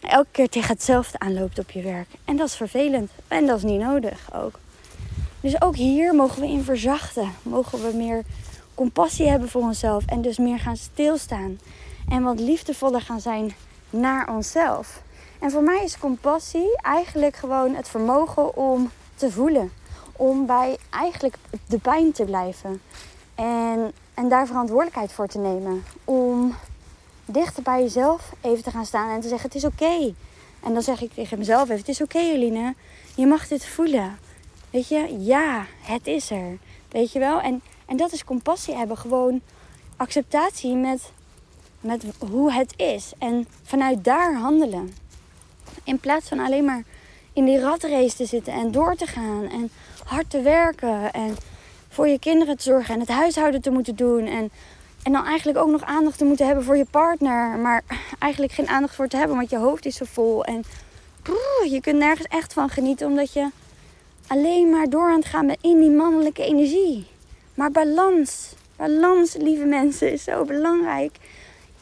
elke 0.00 0.28
keer 0.30 0.48
tegen 0.48 0.72
hetzelfde 0.72 1.18
aanloopt 1.18 1.58
op 1.58 1.70
je 1.70 1.82
werk. 1.82 2.08
En 2.24 2.36
dat 2.36 2.46
is 2.46 2.54
vervelend. 2.56 3.10
En 3.28 3.46
dat 3.46 3.56
is 3.56 3.62
niet 3.62 3.80
nodig 3.80 4.34
ook. 4.34 4.58
Dus 5.42 5.62
ook 5.62 5.76
hier 5.76 6.14
mogen 6.14 6.40
we 6.40 6.48
in 6.48 6.62
verzachten. 6.62 7.32
Mogen 7.42 7.82
we 7.82 7.96
meer 7.96 8.22
compassie 8.74 9.28
hebben 9.28 9.48
voor 9.48 9.62
onszelf. 9.62 10.04
En 10.06 10.22
dus 10.22 10.38
meer 10.38 10.58
gaan 10.58 10.76
stilstaan. 10.76 11.58
En 12.08 12.22
wat 12.22 12.40
liefdevoller 12.40 13.00
gaan 13.00 13.20
zijn 13.20 13.54
naar 13.90 14.34
onszelf. 14.34 15.02
En 15.38 15.50
voor 15.50 15.62
mij 15.62 15.84
is 15.84 15.98
compassie 15.98 16.76
eigenlijk 16.76 17.36
gewoon 17.36 17.74
het 17.74 17.88
vermogen 17.88 18.56
om 18.56 18.90
te 19.14 19.30
voelen. 19.30 19.72
Om 20.12 20.46
bij 20.46 20.76
eigenlijk 20.90 21.36
de 21.66 21.78
pijn 21.78 22.12
te 22.12 22.24
blijven. 22.24 22.80
En, 23.34 23.92
en 24.14 24.28
daar 24.28 24.46
verantwoordelijkheid 24.46 25.12
voor 25.12 25.26
te 25.26 25.38
nemen. 25.38 25.84
Om 26.04 26.54
dichter 27.24 27.62
bij 27.62 27.80
jezelf 27.80 28.32
even 28.40 28.62
te 28.62 28.70
gaan 28.70 28.86
staan 28.86 29.10
en 29.10 29.20
te 29.20 29.28
zeggen: 29.28 29.46
Het 29.46 29.56
is 29.56 29.64
oké. 29.64 30.14
En 30.62 30.72
dan 30.72 30.82
zeg 30.82 31.00
ik 31.00 31.12
tegen 31.12 31.38
mezelf 31.38 31.62
even: 31.62 31.76
Het 31.76 31.88
is 31.88 32.02
oké, 32.02 32.18
okay. 32.18 32.74
Je 33.14 33.26
mag 33.26 33.48
dit 33.48 33.66
voelen. 33.66 34.18
Weet 34.72 34.88
je, 34.88 35.16
ja, 35.18 35.66
het 35.80 36.06
is 36.06 36.30
er. 36.30 36.58
Weet 36.88 37.12
je 37.12 37.18
wel? 37.18 37.40
En, 37.40 37.62
en 37.86 37.96
dat 37.96 38.12
is 38.12 38.24
compassie 38.24 38.74
hebben. 38.74 38.96
Gewoon 38.96 39.40
acceptatie 39.96 40.74
met, 40.74 41.10
met 41.80 42.04
hoe 42.30 42.52
het 42.52 42.74
is. 42.76 43.12
En 43.18 43.46
vanuit 43.62 44.04
daar 44.04 44.34
handelen. 44.34 44.94
In 45.84 45.98
plaats 45.98 46.28
van 46.28 46.38
alleen 46.38 46.64
maar 46.64 46.82
in 47.32 47.44
die 47.44 47.60
ratrace 47.60 48.16
te 48.16 48.26
zitten 48.26 48.52
en 48.52 48.70
door 48.70 48.94
te 48.94 49.06
gaan. 49.06 49.48
En 49.50 49.70
hard 50.04 50.30
te 50.30 50.40
werken. 50.40 51.12
En 51.12 51.36
voor 51.88 52.08
je 52.08 52.18
kinderen 52.18 52.56
te 52.56 52.62
zorgen. 52.62 52.94
En 52.94 53.00
het 53.00 53.08
huishouden 53.08 53.62
te 53.62 53.70
moeten 53.70 53.96
doen. 53.96 54.26
En 54.26 54.50
en 55.02 55.12
dan 55.12 55.24
eigenlijk 55.24 55.58
ook 55.58 55.70
nog 55.70 55.82
aandacht 55.82 56.18
te 56.18 56.24
moeten 56.24 56.46
hebben 56.46 56.64
voor 56.64 56.76
je 56.76 56.86
partner. 56.90 57.58
Maar 57.58 57.82
eigenlijk 58.18 58.52
geen 58.52 58.68
aandacht 58.68 58.94
voor 58.94 59.08
te 59.08 59.16
hebben, 59.16 59.36
want 59.36 59.50
je 59.50 59.58
hoofd 59.58 59.86
is 59.86 59.96
zo 59.96 60.04
vol. 60.08 60.44
En 60.44 60.64
je 61.70 61.80
kunt 61.80 61.98
nergens 61.98 62.26
echt 62.26 62.52
van 62.52 62.68
genieten, 62.68 63.06
omdat 63.06 63.32
je 63.32 63.48
alleen 64.32 64.70
maar 64.70 64.88
door 64.88 65.10
aan 65.10 65.18
het 65.18 65.24
gaan 65.24 65.46
bent 65.46 65.58
in 65.62 65.80
die 65.80 65.90
mannelijke 65.90 66.44
energie. 66.44 67.06
Maar 67.54 67.70
balans, 67.70 68.54
balans, 68.76 69.36
lieve 69.36 69.64
mensen, 69.64 70.12
is 70.12 70.24
zo 70.24 70.44
belangrijk 70.44 71.16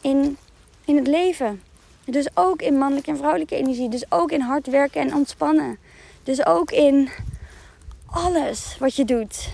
in, 0.01 0.37
in 0.85 0.95
het 0.95 1.07
leven. 1.07 1.61
Dus 2.05 2.27
ook 2.33 2.61
in 2.61 2.77
mannelijke 2.77 3.11
en 3.11 3.17
vrouwelijke 3.17 3.55
energie. 3.55 3.89
Dus 3.89 4.11
ook 4.11 4.31
in 4.31 4.41
hard 4.41 4.67
werken 4.67 5.01
en 5.01 5.15
ontspannen. 5.15 5.77
Dus 6.23 6.45
ook 6.45 6.71
in 6.71 7.09
alles 8.05 8.75
wat 8.79 8.95
je 8.95 9.05
doet. 9.05 9.49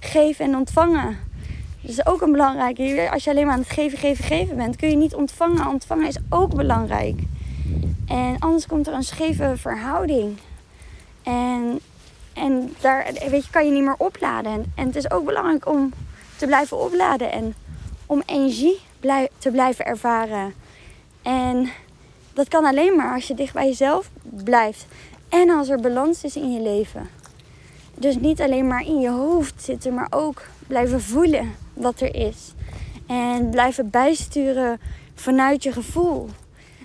Geven 0.00 0.44
en 0.44 0.56
ontvangen. 0.56 1.18
Dat 1.80 1.90
is 1.90 2.06
ook 2.06 2.20
een 2.20 2.32
belangrijke. 2.32 3.10
Als 3.12 3.24
je 3.24 3.30
alleen 3.30 3.46
maar 3.46 3.54
aan 3.54 3.60
het 3.60 3.70
geven, 3.70 3.98
geven, 3.98 4.24
geven 4.24 4.56
bent, 4.56 4.76
kun 4.76 4.90
je 4.90 4.96
niet 4.96 5.14
ontvangen. 5.14 5.66
Ontvangen 5.66 6.06
is 6.06 6.18
ook 6.28 6.54
belangrijk. 6.54 7.20
En 8.06 8.36
anders 8.38 8.66
komt 8.66 8.86
er 8.86 8.94
een 8.94 9.02
scheve 9.02 9.52
verhouding. 9.56 10.38
En, 11.22 11.80
en 12.32 12.74
daar 12.80 13.12
weet 13.28 13.44
je, 13.44 13.50
kan 13.50 13.66
je 13.66 13.72
niet 13.72 13.84
meer 13.84 13.94
opladen. 13.98 14.72
En, 14.74 14.86
het 14.86 14.96
is 14.96 15.10
ook 15.10 15.24
belangrijk 15.24 15.66
om 15.68 15.92
te 16.36 16.46
blijven 16.46 16.80
opladen 16.80 17.32
en 17.32 17.54
om 18.06 18.22
energie 18.26 18.80
blij, 19.00 19.28
te 19.38 19.50
blijven 19.50 19.84
ervaren. 19.84 20.54
En 21.22 21.70
dat 22.32 22.48
kan 22.48 22.64
alleen 22.64 22.96
maar 22.96 23.14
als 23.14 23.26
je 23.26 23.34
dicht 23.34 23.52
bij 23.52 23.66
jezelf 23.66 24.10
blijft. 24.44 24.86
En 25.28 25.50
als 25.50 25.68
er 25.68 25.80
balans 25.80 26.24
is 26.24 26.36
in 26.36 26.52
je 26.52 26.60
leven. 26.60 27.08
Dus 27.94 28.16
niet 28.16 28.40
alleen 28.40 28.66
maar 28.66 28.82
in 28.86 29.00
je 29.00 29.10
hoofd 29.10 29.62
zitten, 29.62 29.94
maar 29.94 30.06
ook 30.10 30.42
blijven 30.66 31.00
voelen 31.00 31.54
wat 31.74 32.00
er 32.00 32.14
is. 32.14 32.54
En 33.06 33.50
blijven 33.50 33.90
bijsturen 33.90 34.80
vanuit 35.14 35.62
je 35.62 35.72
gevoel. 35.72 36.28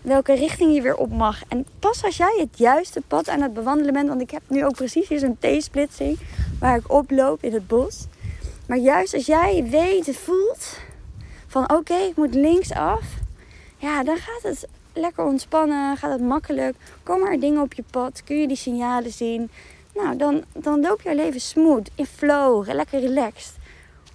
Welke 0.08 0.34
richting 0.34 0.76
je 0.76 0.82
weer 0.82 0.96
op 0.96 1.12
mag. 1.12 1.42
En 1.48 1.66
pas 1.80 2.04
als 2.04 2.18
jij 2.18 2.36
het 2.40 2.58
juiste 2.58 3.02
pad 3.08 3.30
aan 3.30 3.42
het 3.42 3.54
bewandelen 3.54 3.94
bent. 3.94 4.08
Want 4.08 4.22
ik 4.22 4.32
heb 4.32 4.42
nu 4.48 4.66
ook 4.66 4.76
precies 4.76 5.08
hier 5.08 5.20
zo'n 5.20 5.38
T-splitsing. 5.40 6.20
Waar 6.60 6.78
ik 6.78 6.92
oploop 6.92 7.44
in 7.44 7.54
het 7.54 7.68
bos. 7.68 8.06
Maar 8.68 8.78
juist 8.78 9.14
als 9.14 9.26
jij 9.26 9.68
weet, 9.70 10.18
voelt. 10.18 10.80
Van 11.48 11.72
oké, 11.72 11.94
ik 11.94 12.16
moet 12.16 12.34
linksaf. 12.34 13.02
Ja, 13.78 14.04
dan 14.04 14.18
gaat 14.18 14.44
het 14.44 14.68
lekker 14.94 15.26
ontspannen? 15.26 15.98
Gaat 15.98 16.12
het 16.12 16.22
makkelijk? 16.22 16.76
Komen 17.04 17.32
er 17.32 17.40
dingen 17.40 17.62
op 17.62 17.74
je 17.74 17.84
pad? 17.92 18.22
Kun 18.24 18.40
je 18.40 18.48
die 18.48 18.58
signalen 18.58 19.12
zien? 19.12 19.50
Nou, 19.94 20.18
dan, 20.18 20.44
dan 20.54 20.82
loopt 20.82 21.04
jouw 21.04 21.16
leven 21.16 21.42
smooth, 21.42 21.90
in 21.96 22.06
flow, 22.06 22.68
lekker 22.68 23.00
relaxed. 23.00 23.54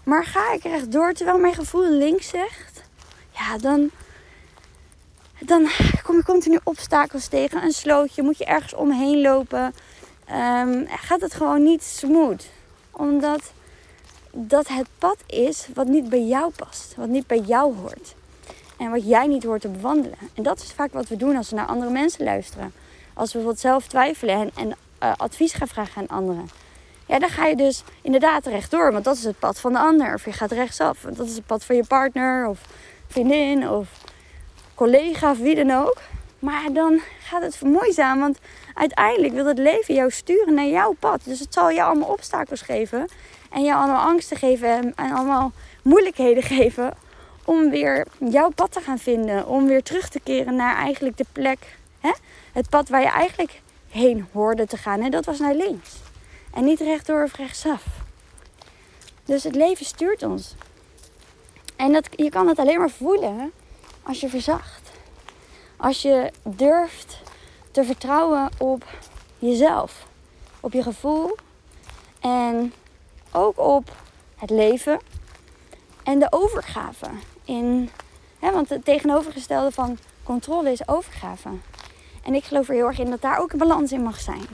Maar 0.05 0.25
ga 0.25 0.53
ik 0.53 0.63
rechtdoor 0.63 1.13
terwijl 1.13 1.39
mijn 1.39 1.55
gevoel 1.55 1.91
links 1.91 2.29
zegt? 2.29 2.83
Ja, 3.31 3.59
dan, 3.59 3.91
dan 5.45 5.69
kom 6.03 6.17
je 6.17 6.25
continu 6.25 6.59
obstakels 6.63 7.27
tegen. 7.27 7.63
Een 7.63 7.73
slootje, 7.73 8.23
moet 8.23 8.39
je 8.39 8.45
ergens 8.45 8.75
omheen 8.75 9.21
lopen. 9.21 9.75
Um, 10.31 10.87
gaat 10.89 11.21
het 11.21 11.35
gewoon 11.35 11.63
niet 11.63 11.83
smooth. 11.83 12.51
Omdat 12.91 13.53
dat 14.31 14.69
het 14.69 14.87
pad 14.99 15.17
is 15.27 15.69
wat 15.75 15.87
niet 15.87 16.09
bij 16.09 16.23
jou 16.23 16.53
past. 16.57 16.95
Wat 16.97 17.09
niet 17.09 17.27
bij 17.27 17.39
jou 17.39 17.75
hoort. 17.77 18.15
En 18.77 18.91
wat 18.91 19.09
jij 19.09 19.27
niet 19.27 19.45
hoort 19.45 19.61
te 19.61 19.69
bewandelen. 19.69 20.19
En 20.35 20.43
dat 20.43 20.63
is 20.63 20.73
vaak 20.73 20.93
wat 20.93 21.09
we 21.09 21.17
doen 21.17 21.37
als 21.37 21.51
we 21.51 21.57
naar 21.57 21.67
andere 21.67 21.91
mensen 21.91 22.25
luisteren. 22.25 22.73
Als 23.15 23.33
we 23.33 23.33
bijvoorbeeld 23.33 23.61
zelf 23.61 23.87
twijfelen 23.87 24.35
en, 24.35 24.51
en 24.55 24.77
uh, 25.03 25.13
advies 25.17 25.53
gaan 25.53 25.69
vragen 25.69 26.01
aan 26.01 26.17
anderen. 26.19 26.49
Ja, 27.07 27.19
dan 27.19 27.29
ga 27.29 27.47
je 27.47 27.57
dus 27.57 27.83
inderdaad 28.03 28.47
rechtdoor. 28.47 28.93
Want 28.93 29.05
dat 29.05 29.17
is 29.17 29.25
het 29.25 29.39
pad 29.39 29.61
van 29.61 29.73
de 29.73 29.79
ander. 29.79 30.15
Of 30.15 30.25
je 30.25 30.33
gaat 30.33 30.53
rechtsaf. 30.53 31.03
Want 31.03 31.17
dat 31.17 31.27
is 31.27 31.35
het 31.35 31.47
pad 31.47 31.65
van 31.65 31.77
je 31.77 31.85
partner. 31.85 32.47
Of 32.47 32.61
vriendin. 33.07 33.69
Of 33.69 33.89
collega. 34.75 35.31
Of 35.31 35.39
wie 35.39 35.55
dan 35.55 35.71
ook. 35.71 35.97
Maar 36.39 36.73
dan 36.73 37.01
gaat 37.21 37.43
het 37.43 37.61
moeizaam. 37.61 38.21
Want 38.21 38.39
uiteindelijk 38.75 39.35
wil 39.35 39.47
het 39.47 39.59
leven 39.59 39.95
jou 39.95 40.11
sturen 40.11 40.55
naar 40.55 40.67
jouw 40.67 40.93
pad. 40.99 41.21
Dus 41.25 41.39
het 41.41 41.55
zal 41.55 41.73
jou 41.73 41.91
allemaal 41.91 42.09
obstakels 42.09 42.61
geven. 42.61 43.09
En 43.51 43.65
jou 43.65 43.83
allemaal 43.83 44.07
angsten 44.07 44.37
geven. 44.37 44.69
En, 44.69 44.93
en 44.97 45.13
allemaal 45.13 45.53
moeilijkheden 45.83 46.43
geven. 46.57 46.95
Om 47.45 47.71
weer 47.71 48.07
jouw 48.19 48.49
pad 48.49 48.73
te 48.73 48.81
gaan 48.81 48.99
vinden. 48.99 49.47
Om 49.47 49.67
weer 49.67 49.83
terug 49.83 50.09
te 50.09 50.21
keren 50.21 50.57
naar 50.57 50.77
eigenlijk 50.77 51.17
de 51.17 51.27
plek. 51.33 51.79
Hè? 52.01 52.13
Het 52.53 52.69
pad 52.69 52.89
waar 52.89 53.01
je 53.01 53.11
eigenlijk 53.11 53.61
heen 53.89 54.27
hoorde 54.33 54.67
te 54.67 54.77
gaan. 54.77 55.01
En 55.01 55.11
dat 55.11 55.25
was 55.25 55.39
naar 55.39 55.55
links. 55.55 55.97
En 56.55 56.65
niet 56.65 56.81
rechtdoor 56.81 57.23
of 57.23 57.37
rechtsaf. 57.37 57.83
Dus 59.25 59.45
het 59.45 59.55
leven 59.55 59.87
stuurt 59.87 60.23
ons. 60.23 60.55
En 61.77 61.93
dat, 61.93 62.09
je 62.11 62.31
kan 62.31 62.49
het 62.49 62.59
alleen 62.59 62.79
maar 62.79 62.91
voelen 62.91 63.53
als 64.03 64.21
je 64.21 64.29
verzacht. 64.29 64.91
Als 65.77 66.03
je 66.03 66.33
durft 66.43 67.19
te 67.71 67.85
vertrouwen 67.85 68.51
op 68.59 68.85
jezelf. 69.39 70.07
Op 70.61 70.73
je 70.73 70.83
gevoel. 70.83 71.37
En 72.21 72.73
ook 73.33 73.59
op 73.59 73.97
het 74.37 74.51
leven. 74.51 75.01
En 76.03 76.19
de 76.19 76.27
overgave. 76.31 77.07
In, 77.45 77.91
hè, 78.39 78.53
want 78.53 78.69
het 78.69 78.85
tegenovergestelde 78.85 79.73
van 79.73 79.99
controle 80.23 80.71
is 80.71 80.89
overgave. 80.89 81.49
En 82.25 82.35
ik 82.35 82.45
geloof 82.45 82.69
er 82.69 82.75
heel 82.75 82.87
erg 82.87 82.99
in 82.99 83.11
dat 83.11 83.21
daar 83.21 83.39
ook 83.39 83.53
een 83.53 83.59
balans 83.59 83.93
in 83.93 84.03
mag 84.03 84.21
zijn. 84.21 84.47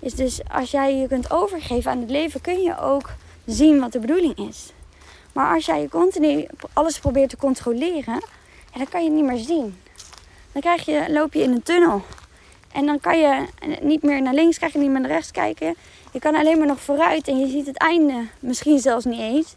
Is 0.00 0.14
dus 0.14 0.40
als 0.48 0.70
jij 0.70 0.96
je 0.96 1.08
kunt 1.08 1.30
overgeven 1.30 1.90
aan 1.90 2.00
het 2.00 2.10
leven, 2.10 2.40
kun 2.40 2.62
je 2.62 2.78
ook 2.78 3.10
zien 3.46 3.80
wat 3.80 3.92
de 3.92 3.98
bedoeling 3.98 4.36
is. 4.38 4.72
Maar 5.32 5.54
als 5.54 5.66
jij 5.66 5.80
je 5.80 5.88
continu 5.88 6.46
alles 6.72 6.98
probeert 6.98 7.30
te 7.30 7.36
controleren, 7.36 8.22
ja, 8.72 8.78
dan 8.78 8.88
kan 8.88 9.04
je 9.04 9.10
niet 9.10 9.24
meer 9.24 9.38
zien. 9.38 9.80
Dan 10.52 10.62
krijg 10.62 10.84
je, 10.84 11.06
loop 11.08 11.32
je 11.32 11.42
in 11.42 11.52
een 11.52 11.62
tunnel. 11.62 12.02
En 12.72 12.86
dan 12.86 13.00
kan 13.00 13.18
je 13.18 13.46
niet 13.80 14.02
meer 14.02 14.22
naar 14.22 14.34
links, 14.34 14.58
je 14.58 14.78
niet 14.78 14.90
meer 14.90 15.00
naar 15.00 15.10
rechts 15.10 15.30
kijken. 15.30 15.74
Je 16.12 16.18
kan 16.18 16.34
alleen 16.34 16.58
maar 16.58 16.66
nog 16.66 16.80
vooruit 16.80 17.28
en 17.28 17.38
je 17.38 17.46
ziet 17.46 17.66
het 17.66 17.78
einde 17.78 18.26
misschien 18.40 18.78
zelfs 18.78 19.04
niet 19.04 19.20
eens. 19.20 19.54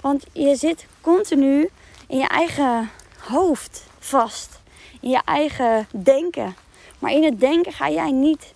Want 0.00 0.24
je 0.32 0.56
zit 0.56 0.86
continu 1.00 1.68
in 2.08 2.18
je 2.18 2.28
eigen 2.28 2.90
hoofd 3.18 3.86
vast. 3.98 4.60
In 5.00 5.10
je 5.10 5.20
eigen 5.24 5.86
denken. 5.90 6.54
Maar 6.98 7.12
in 7.12 7.24
het 7.24 7.40
denken 7.40 7.72
ga 7.72 7.90
jij 7.90 8.10
niet 8.10 8.52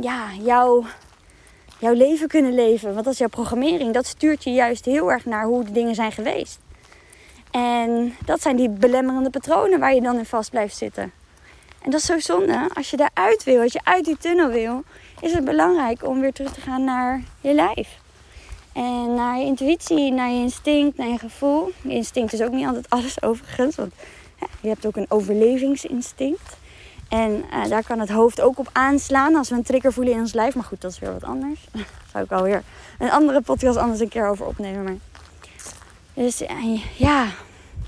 ja, 0.00 0.28
jouw, 0.42 0.84
jouw 1.78 1.92
leven 1.92 2.28
kunnen 2.28 2.54
leven. 2.54 2.92
Want 2.92 3.04
dat 3.04 3.12
is 3.12 3.18
jouw 3.18 3.28
programmering. 3.28 3.94
Dat 3.94 4.06
stuurt 4.06 4.44
je 4.44 4.50
juist 4.50 4.84
heel 4.84 5.10
erg 5.12 5.24
naar 5.24 5.44
hoe 5.44 5.64
de 5.64 5.72
dingen 5.72 5.94
zijn 5.94 6.12
geweest. 6.12 6.58
En 7.52 8.14
dat 8.24 8.42
zijn 8.42 8.56
die 8.56 8.68
belemmerende 8.68 9.30
patronen 9.30 9.80
waar 9.80 9.94
je 9.94 10.00
dan 10.00 10.18
in 10.18 10.24
vast 10.24 10.50
blijft 10.50 10.76
zitten. 10.76 11.12
En 11.82 11.90
dat 11.90 12.00
is 12.00 12.06
zo 12.06 12.18
zonde. 12.18 12.68
Als 12.74 12.90
je 12.90 12.96
daaruit 12.96 13.44
wil, 13.44 13.60
als 13.60 13.72
je 13.72 13.80
uit 13.84 14.04
die 14.04 14.16
tunnel 14.16 14.48
wil, 14.48 14.84
is 15.20 15.32
het 15.32 15.44
belangrijk 15.44 16.06
om 16.06 16.20
weer 16.20 16.32
terug 16.32 16.52
te 16.52 16.60
gaan 16.60 16.84
naar 16.84 17.22
je 17.40 17.54
lijf. 17.54 18.00
En 18.72 19.14
naar 19.14 19.38
je 19.38 19.44
intuïtie, 19.44 20.12
naar 20.12 20.30
je 20.30 20.40
instinct, 20.40 20.96
naar 20.96 21.08
je 21.08 21.18
gevoel. 21.18 21.72
Je 21.82 21.92
instinct 21.92 22.32
is 22.32 22.42
ook 22.42 22.52
niet 22.52 22.66
altijd 22.66 22.90
alles 22.90 23.22
overigens. 23.22 23.76
Want 23.76 23.92
je 24.60 24.68
hebt 24.68 24.86
ook 24.86 24.96
een 24.96 25.06
overlevingsinstinct. 25.08 26.56
En 27.08 27.44
uh, 27.52 27.68
daar 27.68 27.84
kan 27.84 27.98
het 27.98 28.10
hoofd 28.10 28.40
ook 28.40 28.58
op 28.58 28.68
aanslaan 28.72 29.36
als 29.36 29.48
we 29.48 29.54
een 29.54 29.62
trigger 29.62 29.92
voelen 29.92 30.14
in 30.14 30.20
ons 30.20 30.32
lijf. 30.32 30.54
Maar 30.54 30.64
goed, 30.64 30.80
dat 30.80 30.90
is 30.90 30.98
weer 30.98 31.12
wat 31.12 31.24
anders. 31.24 31.68
Daar 31.72 31.86
zou 32.12 32.24
ik 32.24 32.32
alweer 32.32 32.62
een 32.98 33.10
andere 33.10 33.40
podcast 33.40 33.76
anders 33.76 34.00
een 34.00 34.08
keer 34.08 34.28
over 34.28 34.46
opnemen. 34.46 34.84
Maar... 34.84 34.96
Dus 36.14 36.42
uh, 36.42 36.98
ja, 36.98 37.26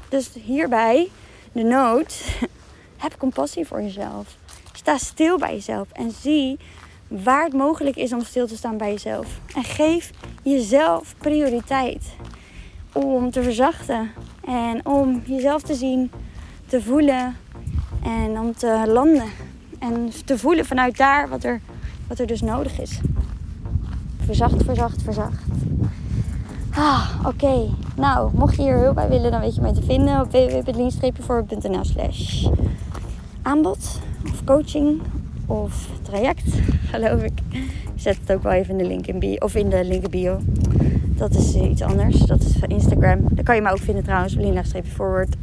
dus 0.08 0.30
hierbij 0.32 1.10
de 1.52 1.62
nood. 1.62 2.22
Heb 2.96 3.18
compassie 3.18 3.66
voor 3.66 3.82
jezelf. 3.82 4.36
Sta 4.72 4.98
stil 4.98 5.38
bij 5.38 5.52
jezelf 5.52 5.88
en 5.92 6.10
zie 6.10 6.58
waar 7.08 7.44
het 7.44 7.52
mogelijk 7.52 7.96
is 7.96 8.12
om 8.12 8.24
stil 8.24 8.46
te 8.46 8.56
staan 8.56 8.76
bij 8.76 8.92
jezelf. 8.92 9.40
En 9.54 9.64
geef 9.64 10.10
jezelf 10.42 11.14
prioriteit 11.18 12.04
om 12.92 13.30
te 13.30 13.42
verzachten 13.42 14.10
en 14.44 14.86
om 14.86 15.22
jezelf 15.26 15.62
te 15.62 15.74
zien, 15.74 16.10
te 16.66 16.82
voelen 16.82 17.36
en 18.02 18.38
om 18.38 18.54
te 18.54 18.84
landen. 18.86 19.28
En 19.78 20.10
te 20.24 20.38
voelen 20.38 20.66
vanuit 20.66 20.96
daar 20.96 21.28
wat 21.28 21.44
er, 21.44 21.60
wat 22.08 22.18
er 22.18 22.26
dus 22.26 22.40
nodig 22.40 22.80
is. 22.80 23.00
Verzacht, 24.24 24.62
verzacht, 24.64 25.02
verzacht. 25.02 25.42
Ah, 26.70 27.20
oké. 27.26 27.68
Nou, 27.96 28.30
mocht 28.34 28.56
je 28.56 28.62
hier 28.62 28.78
hulp 28.78 28.94
bij 28.94 29.08
willen, 29.08 29.30
dan 29.30 29.40
weet 29.40 29.54
je 29.54 29.60
mij 29.60 29.72
te 29.72 29.82
vinden 29.82 30.20
op 30.20 30.30
www.leanstreepjevoorbeeld.nl 30.30 31.84
slash 31.84 32.46
aanbod 33.42 34.00
of 34.24 34.44
coaching 34.44 35.00
of 35.46 35.88
traject, 36.02 36.44
geloof 36.90 37.22
ik. 37.22 37.32
Ik 37.94 38.00
zet 38.00 38.18
het 38.20 38.32
ook 38.32 38.42
wel 38.42 38.52
even 38.52 38.70
in 38.70 38.78
de 38.78 38.86
link 38.86 39.06
in 39.06 39.18
bio, 39.18 39.36
of 39.38 39.54
in 39.54 39.68
de 39.68 39.84
link 39.84 40.02
in 40.02 40.10
bio. 40.10 40.40
Dat 41.16 41.34
is 41.34 41.54
iets 41.54 41.82
anders. 41.82 42.18
Dat 42.18 42.40
is 42.40 42.56
van 42.56 42.68
Instagram. 42.68 43.20
Daar 43.30 43.44
kan 43.44 43.54
je 43.54 43.62
me 43.62 43.70
ook 43.70 43.78
vinden 43.78 44.04
trouwens, 44.04 44.34
Lean-forward. 44.34 45.36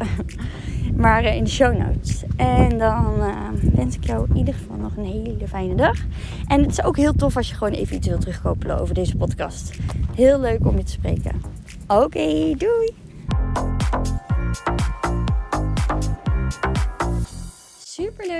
maar 0.96 1.24
eh, 1.24 1.36
in 1.36 1.44
de 1.44 1.50
show 1.50 1.78
notes. 1.78 2.24
En 2.36 2.78
dan 2.78 3.16
uh, 3.18 3.36
wens 3.74 3.96
ik 3.96 4.06
jou 4.06 4.26
in 4.30 4.38
ieder 4.38 4.54
geval 4.54 4.76
nog 4.76 4.98
een 4.98 5.06
hele 5.06 5.48
fijne 5.48 5.76
dag. 5.76 5.98
En 6.48 6.62
het 6.62 6.72
is 6.72 6.84
ook 6.84 6.98
heel 6.98 7.14
tof 7.14 7.38
als 7.38 7.50
je 7.50 7.56
gewoon 7.56 7.74
even 7.74 7.96
iets 7.96 8.08
wilt 8.08 8.22
terugkoppelen 8.22 8.80
over 8.80 8.94
deze 8.94 9.18
podcast. 9.18 9.78
Heel 10.16 10.40
leuk 10.40 10.66
om 10.66 10.78
je 10.78 10.84
te 10.84 10.92
spreken. 10.92 11.61
Oké, 11.92 12.56
doei! 12.56 13.01